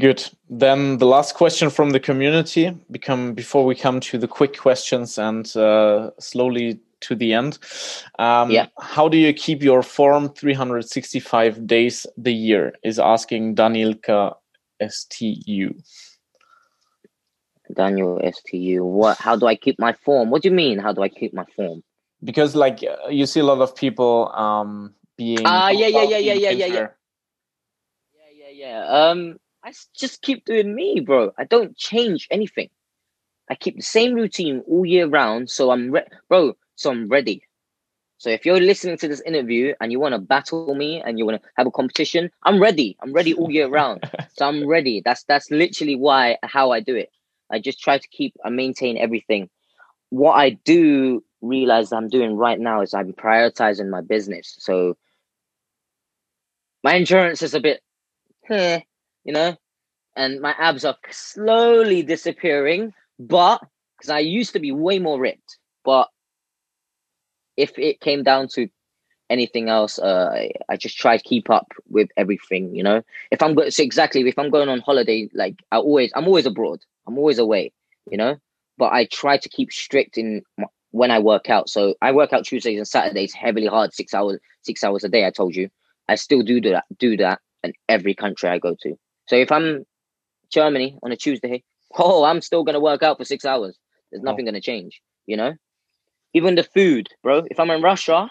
[0.00, 0.28] Good.
[0.50, 5.18] Then the last question from the community become before we come to the quick questions
[5.18, 7.58] and uh, slowly to the end.
[8.18, 8.66] Um, Yeah.
[8.80, 12.74] How do you keep your form 365 days the year?
[12.82, 14.34] Is asking Danielka
[14.80, 15.74] STU.
[17.72, 18.84] Daniel STU.
[18.84, 19.18] What?
[19.18, 20.30] How do I keep my form?
[20.30, 20.78] What do you mean?
[20.78, 21.82] How do I keep my form?
[22.22, 26.18] Because like uh, you see a lot of people um, being Ah, yeah, yeah, yeah,
[26.18, 26.74] yeah, yeah, yeah, yeah.
[26.74, 26.88] Yeah,
[28.64, 28.86] yeah.
[28.86, 31.32] Um, I just keep doing me, bro.
[31.38, 32.70] I don't change anything.
[33.50, 35.50] I keep the same routine all year round.
[35.50, 36.56] So I'm, re- bro.
[36.76, 37.42] So I'm ready.
[38.18, 41.26] So if you're listening to this interview and you want to battle me and you
[41.26, 42.96] want to have a competition, I'm ready.
[43.02, 44.02] I'm ready all year round.
[44.32, 45.02] so I'm ready.
[45.04, 47.10] That's that's literally why how I do it.
[47.50, 49.50] I just try to keep I maintain everything.
[50.08, 54.56] What I do realize I'm doing right now is I'm prioritizing my business.
[54.58, 54.96] So
[56.82, 57.82] my insurance is a bit,
[58.50, 58.80] eh,
[59.24, 59.56] you know,
[60.16, 62.92] and my abs are slowly disappearing.
[63.18, 63.62] But
[63.96, 66.08] because I used to be way more ripped, but
[67.56, 68.68] if it came down to
[69.30, 72.74] anything else, uh, I, I just try to keep up with everything.
[72.74, 76.12] You know, if I'm going, so exactly if I'm going on holiday, like I always,
[76.14, 76.80] I'm always abroad.
[77.06, 77.72] I'm always away.
[78.10, 78.36] You know,
[78.76, 81.68] but I try to keep strict in my, when I work out.
[81.68, 85.26] So I work out Tuesdays and Saturdays heavily hard, six hours, six hours a day.
[85.26, 85.70] I told you,
[86.08, 88.96] I still do that, do that in every country I go to.
[89.26, 89.84] So if I'm
[90.50, 91.64] Germany on a Tuesday,
[91.98, 93.76] oh, I'm still gonna work out for six hours.
[94.10, 94.30] There's oh.
[94.30, 94.50] nothing oh.
[94.50, 95.54] gonna change, you know.
[96.34, 97.44] Even the food, bro.
[97.50, 98.30] If I'm in Russia,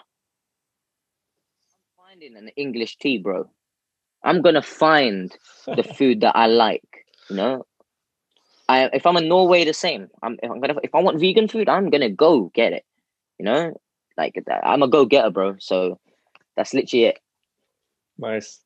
[1.98, 3.50] finding an English tea, bro.
[4.22, 7.66] I'm gonna find the food that I like, you know.
[8.68, 10.08] I if I'm in Norway, the same.
[10.22, 12.84] I'm if I'm gonna if I want vegan food, I'm gonna go get it.
[13.38, 13.80] You know,
[14.16, 15.56] like I'm a go getter, bro.
[15.58, 15.98] So
[16.56, 17.18] that's literally it.
[18.16, 18.60] Nice.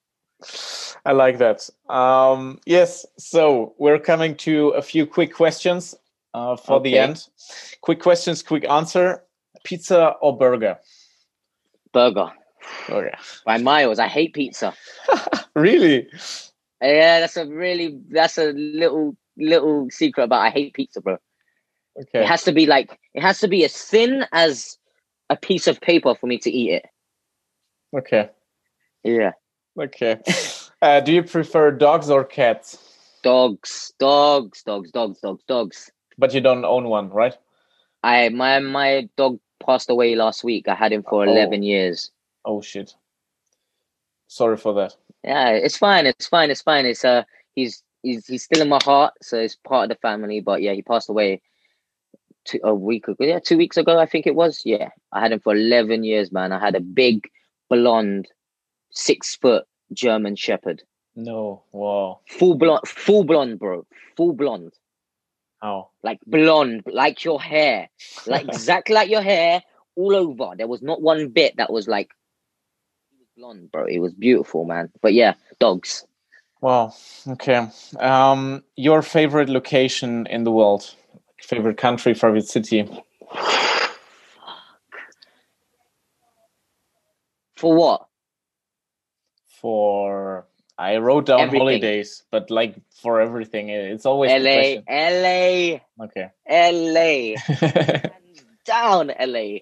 [1.05, 1.69] I like that.
[1.89, 5.95] Um, yes, so we're coming to a few quick questions
[6.35, 6.91] uh, for okay.
[6.91, 7.27] the end.
[7.81, 9.25] Quick questions, quick answer.
[9.65, 10.79] Pizza or burger?
[11.93, 12.31] Burger.
[12.89, 13.15] Burger.
[13.45, 13.99] By miles.
[13.99, 14.75] I hate pizza.
[15.55, 16.09] really?
[16.81, 21.19] Yeah, that's a really that's a little little secret about I hate pizza, bro.
[22.01, 22.21] Okay.
[22.21, 24.79] It has to be like it has to be as thin as
[25.31, 26.87] a piece of paper for me to eat it.
[27.97, 28.31] Okay.
[29.03, 29.33] Yeah.
[29.79, 30.21] Okay.
[30.81, 32.79] Uh, do you prefer dogs or cats?
[33.23, 35.91] Dogs, dogs, dogs, dogs, dogs, dogs.
[36.17, 37.37] But you don't own one, right?
[38.03, 40.69] I my my dog passed away last week.
[40.69, 41.31] I had him for oh.
[41.31, 42.11] eleven years.
[42.45, 42.95] Oh shit.
[44.29, 44.97] Sorry for that.
[45.25, 46.07] Yeah, it's fine.
[46.07, 46.51] It's fine.
[46.51, 46.87] It's fine.
[46.87, 47.25] It's uh,
[47.55, 50.41] he's he's he's still in my heart, so it's part of the family.
[50.41, 51.41] But yeah, he passed away
[52.45, 53.25] two, a week ago.
[53.25, 54.63] Yeah, two weeks ago, I think it was.
[54.65, 56.53] Yeah, I had him for eleven years, man.
[56.53, 57.29] I had a big
[57.69, 58.29] blonde,
[58.99, 60.83] six foot German Shepherd.
[61.15, 62.21] No, wow.
[62.29, 63.87] Full blonde, full blonde, bro.
[64.17, 64.73] Full blonde.
[65.61, 65.91] How?
[66.03, 67.89] Like blonde, like your hair,
[68.27, 69.63] like exactly like your hair,
[69.97, 70.55] all over.
[70.57, 72.11] There was not one bit that was like
[73.11, 73.87] he was blonde, bro.
[73.87, 74.91] It was beautiful, man.
[75.01, 76.05] But yeah, dogs.
[76.61, 76.93] Wow.
[77.27, 77.69] Okay.
[78.01, 80.95] Um, your favorite location in the world?
[81.41, 82.83] Favorite country, favorite city?
[87.57, 88.08] For what?
[89.61, 90.47] For
[90.79, 91.61] I wrote down everything.
[91.61, 97.35] holidays, but like for everything, it's always LA, LA, okay, LA,
[98.65, 99.59] down LA.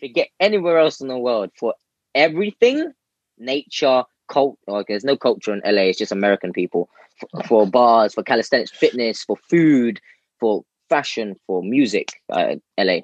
[0.00, 1.74] Forget anywhere else in the world for
[2.14, 2.92] everything,
[3.38, 4.58] nature, cult.
[4.66, 5.82] Like there's no culture in LA.
[5.82, 6.90] It's just American people.
[7.18, 10.00] For, for bars, for calisthenics, fitness, for food,
[10.38, 12.10] for fashion, for music.
[12.28, 12.98] Uh, LA.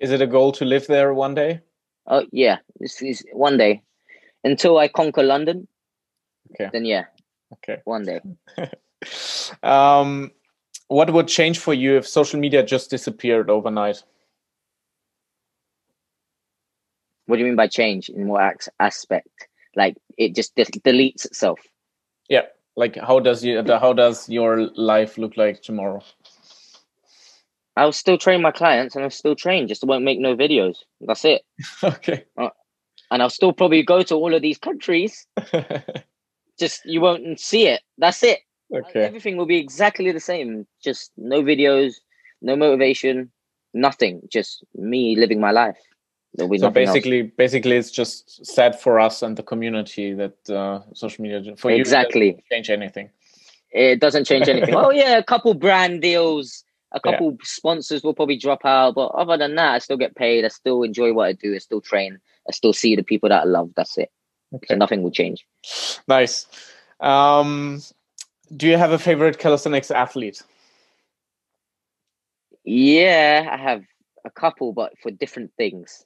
[0.00, 1.60] Is it a goal to live there one day?
[2.08, 3.82] Oh yeah, this is one day
[4.44, 5.68] until I conquer London.
[6.52, 6.70] Okay.
[6.72, 7.04] Then yeah.
[7.54, 7.80] Okay.
[7.84, 8.20] One day.
[9.62, 10.30] um,
[10.88, 14.02] what would change for you if social media just disappeared overnight?
[17.26, 19.48] What do you mean by change in what aspect?
[19.74, 21.60] Like it just deletes itself.
[22.28, 22.42] Yeah.
[22.76, 26.02] Like how does you how does your life look like tomorrow?
[27.76, 30.76] I'll still train my clients and I'll still train, just won't make no videos.
[31.00, 31.42] That's it.
[31.82, 32.24] okay.
[33.12, 35.26] And I'll still probably go to all of these countries.
[36.58, 37.82] just you won't see it.
[37.98, 38.40] That's it.
[38.74, 39.04] Okay.
[39.04, 40.66] Everything will be exactly the same.
[40.82, 41.96] Just no videos,
[42.40, 43.30] no motivation,
[43.74, 44.22] nothing.
[44.32, 45.76] Just me living my life.
[46.38, 47.30] so basically, else.
[47.36, 52.28] basically, it's just sad for us and the community that uh, social media for exactly
[52.28, 53.10] you change anything.
[53.72, 54.74] It doesn't change anything.
[54.84, 57.36] oh yeah, a couple brand deals, a couple yeah.
[57.42, 60.46] sponsors will probably drop out, but other than that, I still get paid.
[60.46, 61.54] I still enjoy what I do.
[61.54, 62.18] I still train.
[62.48, 63.70] I still see the people that I love.
[63.76, 64.10] That's it.
[64.54, 64.66] Okay.
[64.68, 65.46] So nothing will change.
[66.08, 66.46] Nice.
[67.00, 67.82] Um,
[68.56, 70.42] do you have a favorite calisthenics athlete?
[72.64, 73.84] Yeah, I have
[74.24, 76.04] a couple, but for different things.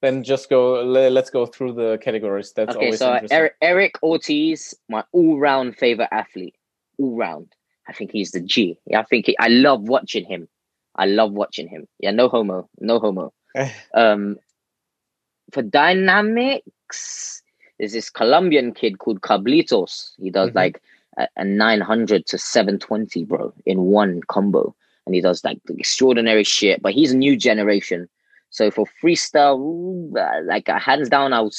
[0.00, 0.82] Then just go.
[0.82, 2.52] Let's go through the categories.
[2.52, 2.92] That's okay.
[2.92, 6.56] so Eric, Eric Ortiz, my all-round favorite athlete,
[6.98, 7.52] all round.
[7.88, 8.78] I think he's the G.
[8.86, 10.48] Yeah, I think he, I love watching him.
[10.96, 11.86] I love watching him.
[12.00, 13.32] Yeah, no homo, no homo.
[13.94, 14.38] um,
[15.52, 17.42] for dynamics,
[17.78, 20.12] there's this Colombian kid called Cablitos.
[20.20, 20.58] He does mm-hmm.
[20.58, 20.82] like
[21.18, 24.74] a, a 900 to 720, bro, in one combo.
[25.06, 28.08] And he does like extraordinary shit, but he's a new generation.
[28.50, 31.54] So for freestyle, uh, like uh, hands down, I would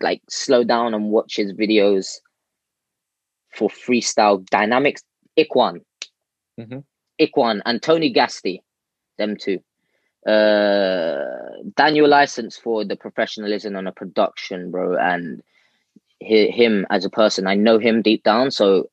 [0.00, 2.20] like slow down and watch his videos
[3.50, 5.02] for freestyle dynamics.
[5.38, 5.80] Iquan,
[6.60, 6.80] mm-hmm.
[7.18, 8.60] Iquan, and Tony Gasti,
[9.16, 9.62] them two
[10.26, 11.42] uh
[11.76, 15.42] Daniel Laizans for the professionalism on a production, bro, and
[16.22, 17.46] hi- him as a person.
[17.46, 18.88] I know him deep down, so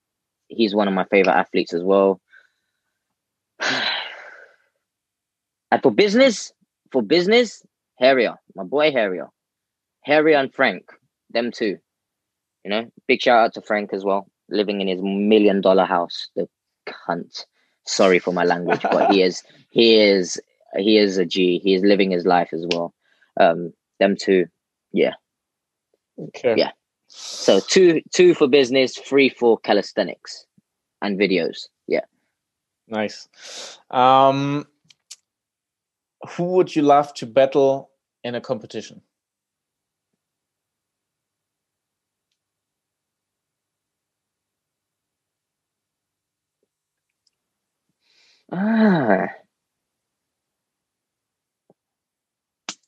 [0.47, 2.19] he's one of my favorite athletes as well.
[5.71, 6.53] and for business,
[6.91, 7.63] for business,
[8.01, 9.29] Heria, my boy Heria,
[10.07, 10.91] Heria and Frank,
[11.29, 11.77] them two.
[12.63, 16.27] You know, big shout out to Frank as well, living in his million dollar house.
[16.35, 16.47] The
[16.87, 17.45] cunt.
[17.85, 20.39] Sorry for my language, but he is he is
[20.77, 21.59] he is a G.
[21.59, 22.93] He is living his life as well.
[23.39, 24.45] Um, them two,
[24.91, 25.13] yeah.
[26.19, 26.55] Okay.
[26.57, 26.71] Yeah.
[27.07, 30.45] So two two for business, three for calisthenics
[31.01, 31.67] and videos.
[31.87, 32.05] Yeah.
[32.87, 33.27] Nice.
[33.89, 34.67] Um,
[36.29, 37.91] who would you love to battle
[38.23, 39.01] in a competition?
[48.51, 49.27] Ah.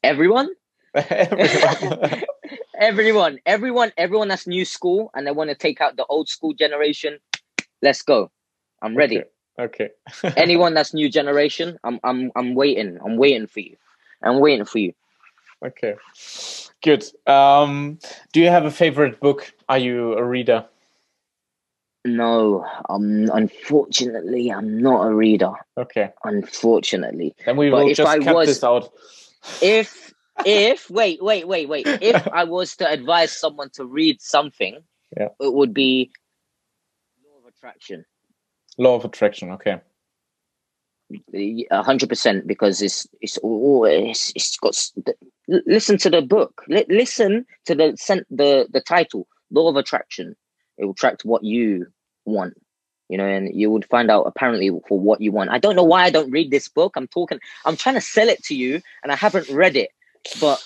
[0.04, 0.50] Everyone?
[0.96, 2.24] Everyone.
[2.80, 6.54] everyone, everyone, everyone that's new school and they want to take out the old school
[6.54, 7.20] generation.
[7.82, 8.32] Let's go.
[8.82, 9.24] I'm ready.
[9.60, 9.90] okay.
[10.24, 10.34] okay.
[10.38, 12.98] Anyone that's new generation, I'm I'm I'm waiting.
[13.04, 13.76] I'm waiting for you.
[14.24, 14.94] I'm waiting for you.
[15.64, 15.96] Okay.
[16.84, 17.04] Good.
[17.28, 18.00] Um,
[18.34, 19.54] do you have a favorite book?
[19.70, 20.66] Are you a reader?
[22.04, 25.52] No, um, unfortunately, I'm not a reader.
[25.78, 26.12] Okay.
[26.24, 28.92] Unfortunately, Then we But will if just cut was- this out.
[29.62, 30.14] If
[30.46, 34.80] if wait wait wait wait if I was to advise someone to read something,
[35.18, 35.30] Yeah.
[35.40, 36.12] it would be
[37.24, 38.06] Law of Attraction.
[38.78, 39.52] Law of Attraction.
[39.52, 39.82] Okay.
[41.72, 45.16] A hundred percent because it's it's all it's, it's got s- the-
[45.52, 49.76] l- listen to the book Li- listen to the sent the the title law of
[49.76, 50.38] attraction
[50.78, 51.86] it will attract what you
[52.24, 52.54] want
[53.12, 55.50] you know and you would find out apparently for what you want.
[55.52, 56.92] I don't know why i don't read this book.
[56.96, 59.90] I'm talking i'm trying to sell it to you and i haven't read it
[60.40, 60.60] but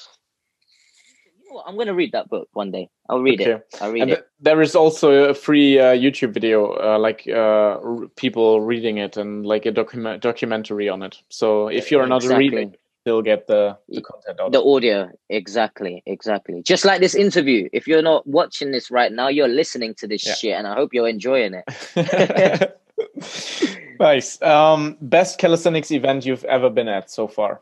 [1.42, 1.66] you know what?
[1.68, 2.90] I'm going to read that book one day.
[3.10, 3.68] I'll read it.
[3.82, 4.16] I'll read And it.
[4.16, 8.98] th- there is also a free uh, YouTube video, uh, like uh, r- people reading
[8.98, 11.18] it and like a document documentary on it.
[11.30, 12.58] So if you're not Exactly.
[12.58, 12.76] reader,
[13.06, 14.52] you'll get the, the content out.
[14.52, 19.28] the audio exactly exactly just like this interview if you're not watching this right now
[19.28, 20.34] you're listening to this Yeah.
[20.34, 22.80] shit and i hope you're enjoying it
[24.00, 24.42] nice.
[24.42, 27.62] Um, best calisthenics event you've ever been at so far?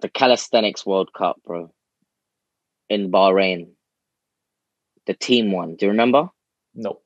[0.00, 1.72] the calisthenics world cup bro
[2.88, 3.68] in bahrain
[5.06, 6.28] the team one do you remember
[6.74, 7.00] No.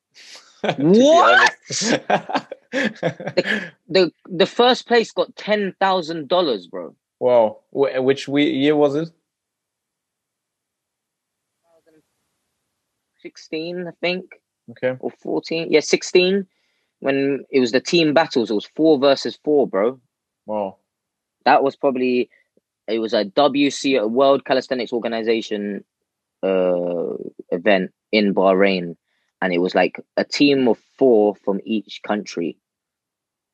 [0.78, 1.52] What?
[1.78, 2.46] what?
[3.88, 7.58] the the first place got ten thousand dollars bro wow.
[7.72, 9.10] Which we- year was it?
[13.22, 14.24] 16 i think
[14.70, 14.96] Okay.
[15.00, 16.46] or 14 yeah 16
[17.00, 19.98] when it was the team battles it was four versus four bro
[20.46, 20.76] Wow.
[21.44, 22.28] that was probably
[22.86, 25.84] it was a WC a World Calisthenics Organization
[26.42, 27.14] uh
[27.50, 28.96] event in Bahrain
[29.40, 32.56] and it was like a team of four from each country.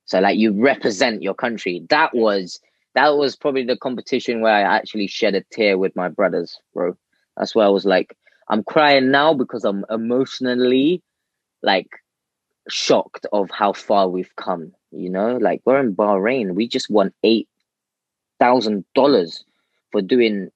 [0.07, 1.85] So like you represent your country.
[1.91, 2.61] That was
[2.95, 6.97] that was probably the competition where I actually shed a tear with my brothers bro.
[7.37, 8.17] That's where I was like
[8.49, 11.03] I'm crying now because I'm emotionally
[11.63, 11.89] like
[12.69, 15.37] shocked of how far we've come you know?
[15.37, 16.55] Like we're in Bahrain.
[16.55, 17.49] We just won eight
[18.39, 19.45] thousand dollars
[19.93, 20.51] for doing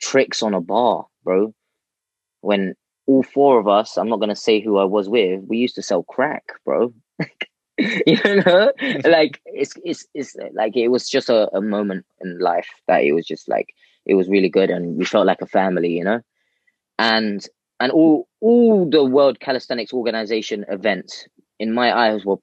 [0.00, 1.54] tricks on a bar, bro.
[2.40, 2.74] When
[3.06, 5.82] all four of us, I'm not gonna say who I was with, we used to
[5.82, 6.92] sell crack, bro.
[7.78, 8.72] you know,
[9.04, 13.12] like it's it's it's like it was just a, a moment in life that it
[13.12, 13.74] was just like
[14.06, 16.20] it was really good and we felt like a family, you know.
[16.98, 17.46] And
[17.80, 21.26] and all all the World Calisthenics Organization events
[21.58, 22.38] in my eyes were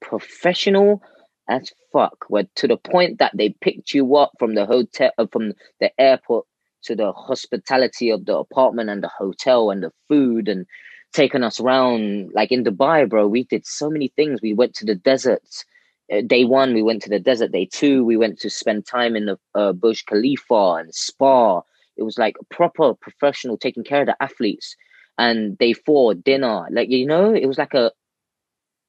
[0.00, 1.02] professional
[1.48, 2.24] as fuck.
[2.28, 5.90] Where to the point that they picked you up from the hotel, uh, from the
[6.00, 6.46] airport
[6.84, 10.66] to the hospitality of the apartment and the hotel and the food and
[11.12, 12.30] taking us around.
[12.34, 14.40] Like in Dubai, bro, we did so many things.
[14.42, 15.64] We went to the deserts.
[16.12, 17.52] Uh, day one, we went to the desert.
[17.52, 21.62] Day two, we went to spend time in the uh, Burj Khalifa and spa.
[21.96, 24.76] It was like proper professional taking care of the athletes.
[25.18, 26.66] And day four, dinner.
[26.70, 27.92] Like you know, it was like a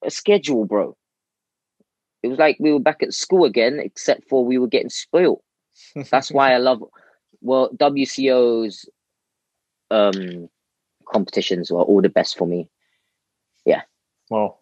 [0.04, 0.96] a schedule, bro.
[2.24, 5.42] It was like we were back at school again, except for we were getting spoiled.
[6.12, 6.84] That's why I love
[7.44, 8.90] well WCO's
[9.92, 10.50] um
[11.06, 12.70] competitions were all the best for me.
[13.66, 13.82] Yeah.
[14.30, 14.58] Wow.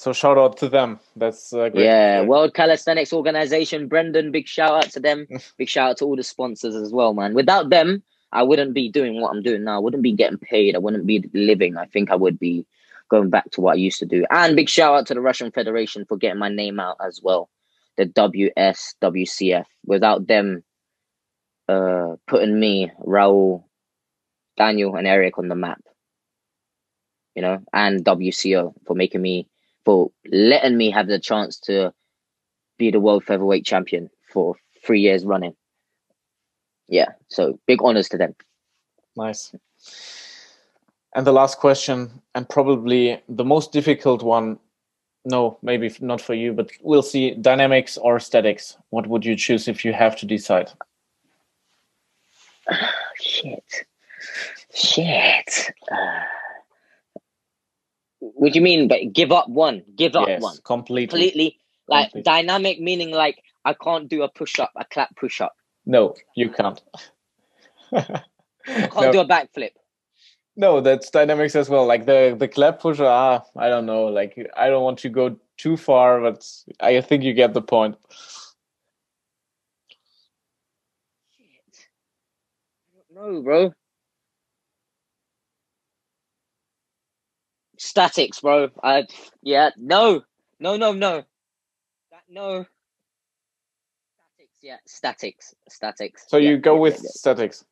[0.00, 0.98] So shout out to them.
[1.14, 1.84] That's uh, great.
[1.84, 5.26] Yeah, World Calisthenics Organization, Brendan, big shout out to them.
[5.58, 7.34] big shout out to all the sponsors as well, man.
[7.34, 9.76] Without them, I wouldn't be doing what I'm doing now.
[9.76, 10.74] I wouldn't be getting paid.
[10.74, 11.76] I wouldn't be living.
[11.76, 12.66] I think I would be
[13.10, 14.24] going back to what I used to do.
[14.30, 17.50] And big shout out to the Russian Federation for getting my name out as well.
[17.98, 19.66] the WSWCF.
[19.84, 20.62] Without them
[21.70, 23.62] uh, putting me, Raul,
[24.56, 25.80] Daniel, and Eric on the map,
[27.36, 29.46] you know, and WCO for making me,
[29.84, 31.92] for letting me have the chance to
[32.76, 35.54] be the world featherweight champion for three years running.
[36.88, 38.34] Yeah, so big honors to them.
[39.16, 39.54] Nice.
[41.14, 44.58] And the last question, and probably the most difficult one.
[45.24, 47.34] No, maybe not for you, but we'll see.
[47.34, 48.76] Dynamics or statics?
[48.88, 50.70] What would you choose if you have to decide?
[53.20, 53.64] Shit.
[54.74, 55.72] Shit.
[55.90, 56.24] Uh,
[58.18, 58.88] what do you mean?
[58.88, 59.82] But give up one.
[59.96, 60.56] Give up yes, one.
[60.64, 61.06] Completely.
[61.06, 61.58] Completely.
[61.88, 62.22] Like completely.
[62.22, 65.54] dynamic meaning like I can't do a push up, a clap push up.
[65.86, 66.80] No, you can't.
[67.92, 68.22] I
[68.66, 69.12] can't no.
[69.12, 69.70] do a backflip.
[70.56, 71.86] No, that's dynamics as well.
[71.86, 74.04] Like the the clap pusher, ah, I don't know.
[74.06, 76.46] Like I don't want to go too far, but
[76.80, 77.96] I think you get the point.
[81.36, 81.86] Shit.
[82.94, 83.72] I don't know, bro.
[87.78, 88.68] Statics, bro.
[88.82, 89.06] I
[89.42, 90.22] yeah, no,
[90.58, 91.22] no, no, no,
[92.10, 92.66] that, no.
[94.36, 96.24] Statics, yeah, statics, statics.
[96.28, 97.10] So yeah, you go yeah, with yeah.
[97.10, 97.64] statics.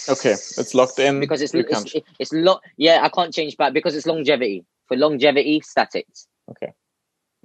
[0.10, 2.04] Okay, it's locked in because it's it's, can't.
[2.20, 4.66] it's lo- Yeah, I can't change back because it's longevity.
[4.88, 6.28] For longevity, statics.
[6.50, 6.74] Okay.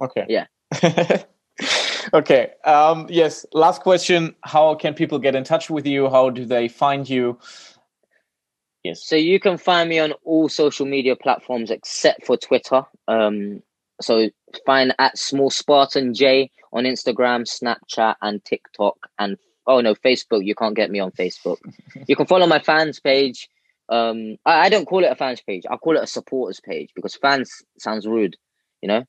[0.01, 0.25] Okay.
[0.27, 0.47] Yeah.
[2.13, 2.51] okay.
[2.63, 3.45] Um, yes.
[3.53, 6.09] Last question: How can people get in touch with you?
[6.09, 7.37] How do they find you?
[8.83, 9.03] Yes.
[9.03, 12.83] So you can find me on all social media platforms except for Twitter.
[13.07, 13.63] Um,
[13.99, 14.29] so
[14.65, 20.45] find at Small Spartan J on Instagram, Snapchat, and TikTok, and oh no, Facebook.
[20.45, 21.57] You can't get me on Facebook.
[22.07, 23.49] you can follow my fans page.
[23.89, 25.63] Um, I, I, don't call it a fans page.
[25.69, 28.35] I call it a supporters page because fans sounds rude,
[28.81, 29.03] you know,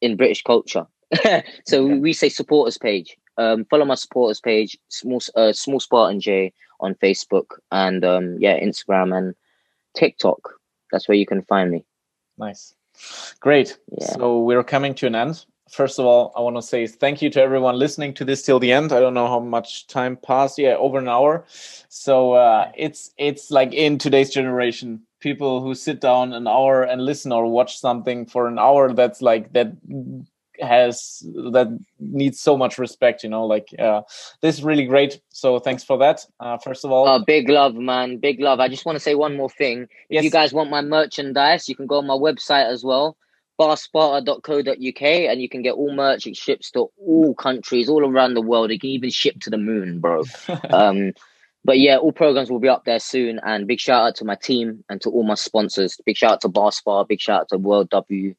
[0.00, 0.86] in British culture.
[1.66, 3.16] so we say supporters page.
[3.36, 8.58] Um, follow my supporters page, small uh, small Spartan J on Facebook and um, yeah,
[8.60, 9.34] Instagram and
[9.94, 10.54] TikTok.
[10.92, 11.84] That's where you can find me.
[12.38, 12.74] Nice,
[13.40, 13.78] great.
[13.90, 14.06] Yeah.
[14.06, 15.44] So we're coming to an end
[15.74, 18.58] first of all, I want to say thank you to everyone listening to this till
[18.58, 18.92] the end.
[18.92, 20.58] I don't know how much time passed.
[20.58, 21.44] Yeah, over an hour.
[21.88, 27.04] So uh, it's it's like in today's generation, people who sit down an hour and
[27.04, 28.92] listen or watch something for an hour.
[28.92, 29.72] That's like that
[30.60, 34.02] has that needs so much respect you know like uh
[34.40, 35.20] this is really great.
[35.30, 36.24] So thanks for that.
[36.40, 38.18] Uh first of all uh, big love man.
[38.18, 38.60] Big love.
[38.60, 39.82] I just want to say one more thing.
[39.82, 40.24] If Yes.
[40.24, 43.16] you guys want my merchandise you can go on my website as well
[43.60, 46.26] barsparta.co.uk and you can get all merch.
[46.26, 48.70] It ships to all countries all around the world.
[48.70, 50.22] It can even ship to the moon bro.
[50.70, 51.12] Um
[51.64, 53.40] but yeah all programs will be up there soon.
[53.44, 55.98] And big shout out to my team and to all my sponsors.
[56.04, 58.34] Big shout out to bar spa big shout out to world w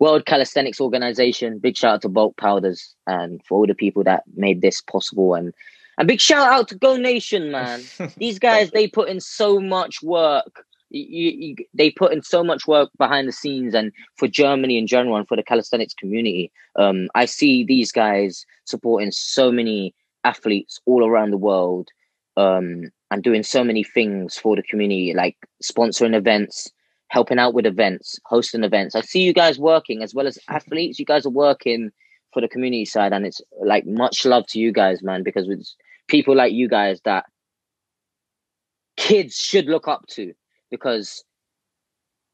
[0.00, 1.58] world calisthenics organization.
[1.58, 5.34] Big shout out to bulk powders and for all the people that made this possible.
[5.34, 5.54] And
[5.98, 7.82] and big shout out to Gornation man.
[8.16, 10.64] These guys they put in so much work.
[10.92, 14.88] You, you, they put in so much work behind the scenes and for Germany in
[14.88, 16.50] general and for the calisthenics community.
[16.74, 19.94] Um, I see these guys supporting so many
[20.24, 21.90] athletes all around the world
[22.36, 26.72] um, and doing so many things for the community, like sponsoring events,
[27.10, 28.94] helping out with events, hosting events.
[28.94, 30.98] I see you guys working as well as athletes.
[30.98, 31.90] You guys are working
[32.32, 35.76] for the community side, and it's like much love to you guys, man, because it's
[36.08, 37.26] people like you guys that
[38.96, 40.32] kids should look up to
[40.70, 41.24] because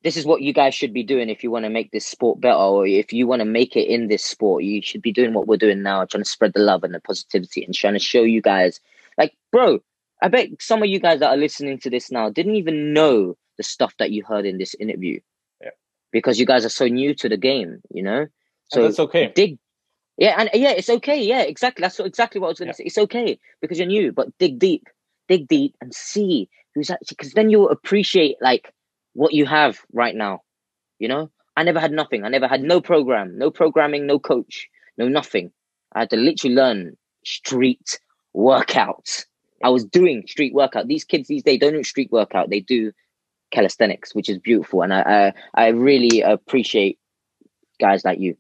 [0.03, 2.41] this is what you guys should be doing if you want to make this sport
[2.41, 5.33] better or if you want to make it in this sport you should be doing
[5.33, 7.99] what we're doing now trying to spread the love and the positivity and trying to
[7.99, 8.81] show you guys
[9.17, 9.79] like bro
[10.23, 13.37] i bet some of you guys that are listening to this now didn't even know
[13.57, 15.21] the stuff that you heard in this interview.
[15.61, 15.71] Yeah.
[16.13, 18.27] because you guys are so new to the game you know?
[18.73, 19.33] So and that's okay.
[19.35, 19.59] dig
[20.17, 22.85] yeah and yeah it's okay yeah exactly that's exactly what i was going to say
[22.85, 24.89] it's okay because you're new but dig deep
[25.29, 28.73] dig deep and see who's actually because then you'll appreciate like
[29.13, 30.41] what you have right now
[30.99, 31.31] you know?
[31.59, 35.53] I never had nothing i never had no program no programming no coach no nothing.
[35.93, 37.99] I had to literally learn street
[38.35, 39.25] workouts.
[39.63, 42.93] I was doing street workout these kids these days don't do street workout they do
[43.51, 46.99] calisthenics which is beautiful and i i, I really appreciate
[47.79, 48.37] guys like you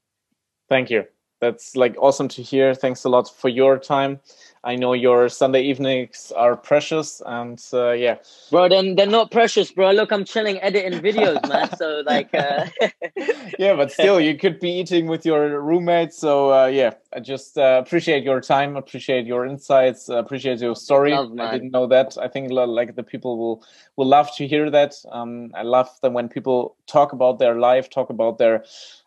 [0.68, 1.04] Thank you.
[1.40, 2.74] That's like awesome to hear.
[2.74, 4.20] Thanks a lot for your time.
[4.66, 8.16] I know your Sunday evenings are precious, and uh, yeah,
[8.50, 12.66] bro then they're not precious bro look i'm chilling editing videos man so like uh
[13.58, 16.18] yeah, but still, you could be eating with your roommates.
[16.18, 20.76] So uh, yeah, I just uh, appreciate your time, appreciate your insights, uh, appreciate your
[20.76, 21.12] story.
[21.12, 22.16] Love, I didn't know that.
[22.18, 23.64] I think like the people will
[23.96, 24.94] will love to hear that.
[25.10, 28.64] Um, I love them when people talk about their life, talk about their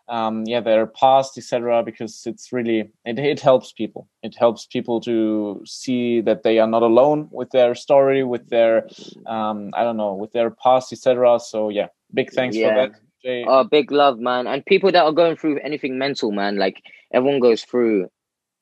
[0.08, 1.82] um, yeah their past, etc.
[1.82, 4.08] Because it's really it, it helps people.
[4.22, 8.86] It helps people to see that they are not alone with their story, with their
[9.26, 11.38] um, I don't know, with their past, etc.
[11.40, 12.68] So yeah, big thanks yeah.
[12.68, 13.00] for that.
[13.22, 13.44] Jay.
[13.46, 14.46] Oh, big love, man.
[14.46, 16.82] And people that are going through anything mental, man, like
[17.12, 18.08] everyone goes through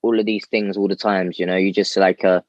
[0.03, 1.57] all of these things all the times, you know.
[1.57, 2.41] You just like uh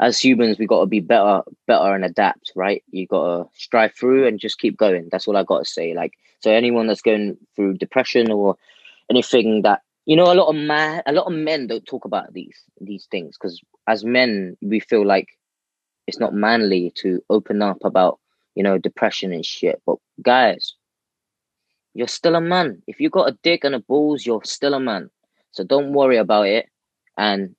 [0.00, 2.82] as humans we gotta be better better and adapt, right?
[2.90, 5.08] You gotta strive through and just keep going.
[5.10, 5.94] That's all I gotta say.
[5.94, 8.56] Like so anyone that's going through depression or
[9.10, 12.32] anything that you know, a lot of man a lot of men don't talk about
[12.32, 15.28] these these things because as men we feel like
[16.06, 18.18] it's not manly to open up about,
[18.54, 19.82] you know, depression and shit.
[19.84, 20.74] But guys,
[21.92, 22.82] you're still a man.
[22.86, 25.10] If you got a dick and a balls, you're still a man.
[25.50, 26.70] So don't worry about it
[27.18, 27.54] and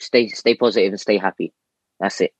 [0.00, 1.52] stay stay positive and stay happy.
[2.00, 2.32] That's it.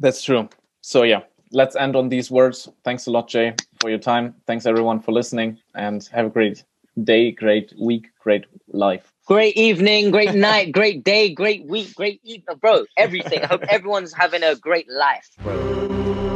[0.00, 0.48] That's true.
[0.80, 1.20] So yeah,
[1.52, 2.68] let's end on these words.
[2.82, 4.34] Thanks a lot, Jay, for your time.
[4.48, 6.64] Thanks everyone for listening and have a great
[7.04, 9.12] day, great week, great life.
[9.26, 12.86] Great evening, great night, great day, great week, great evening, bro.
[12.96, 13.42] Everything.
[13.42, 16.27] I hope everyone's having a great life, bro.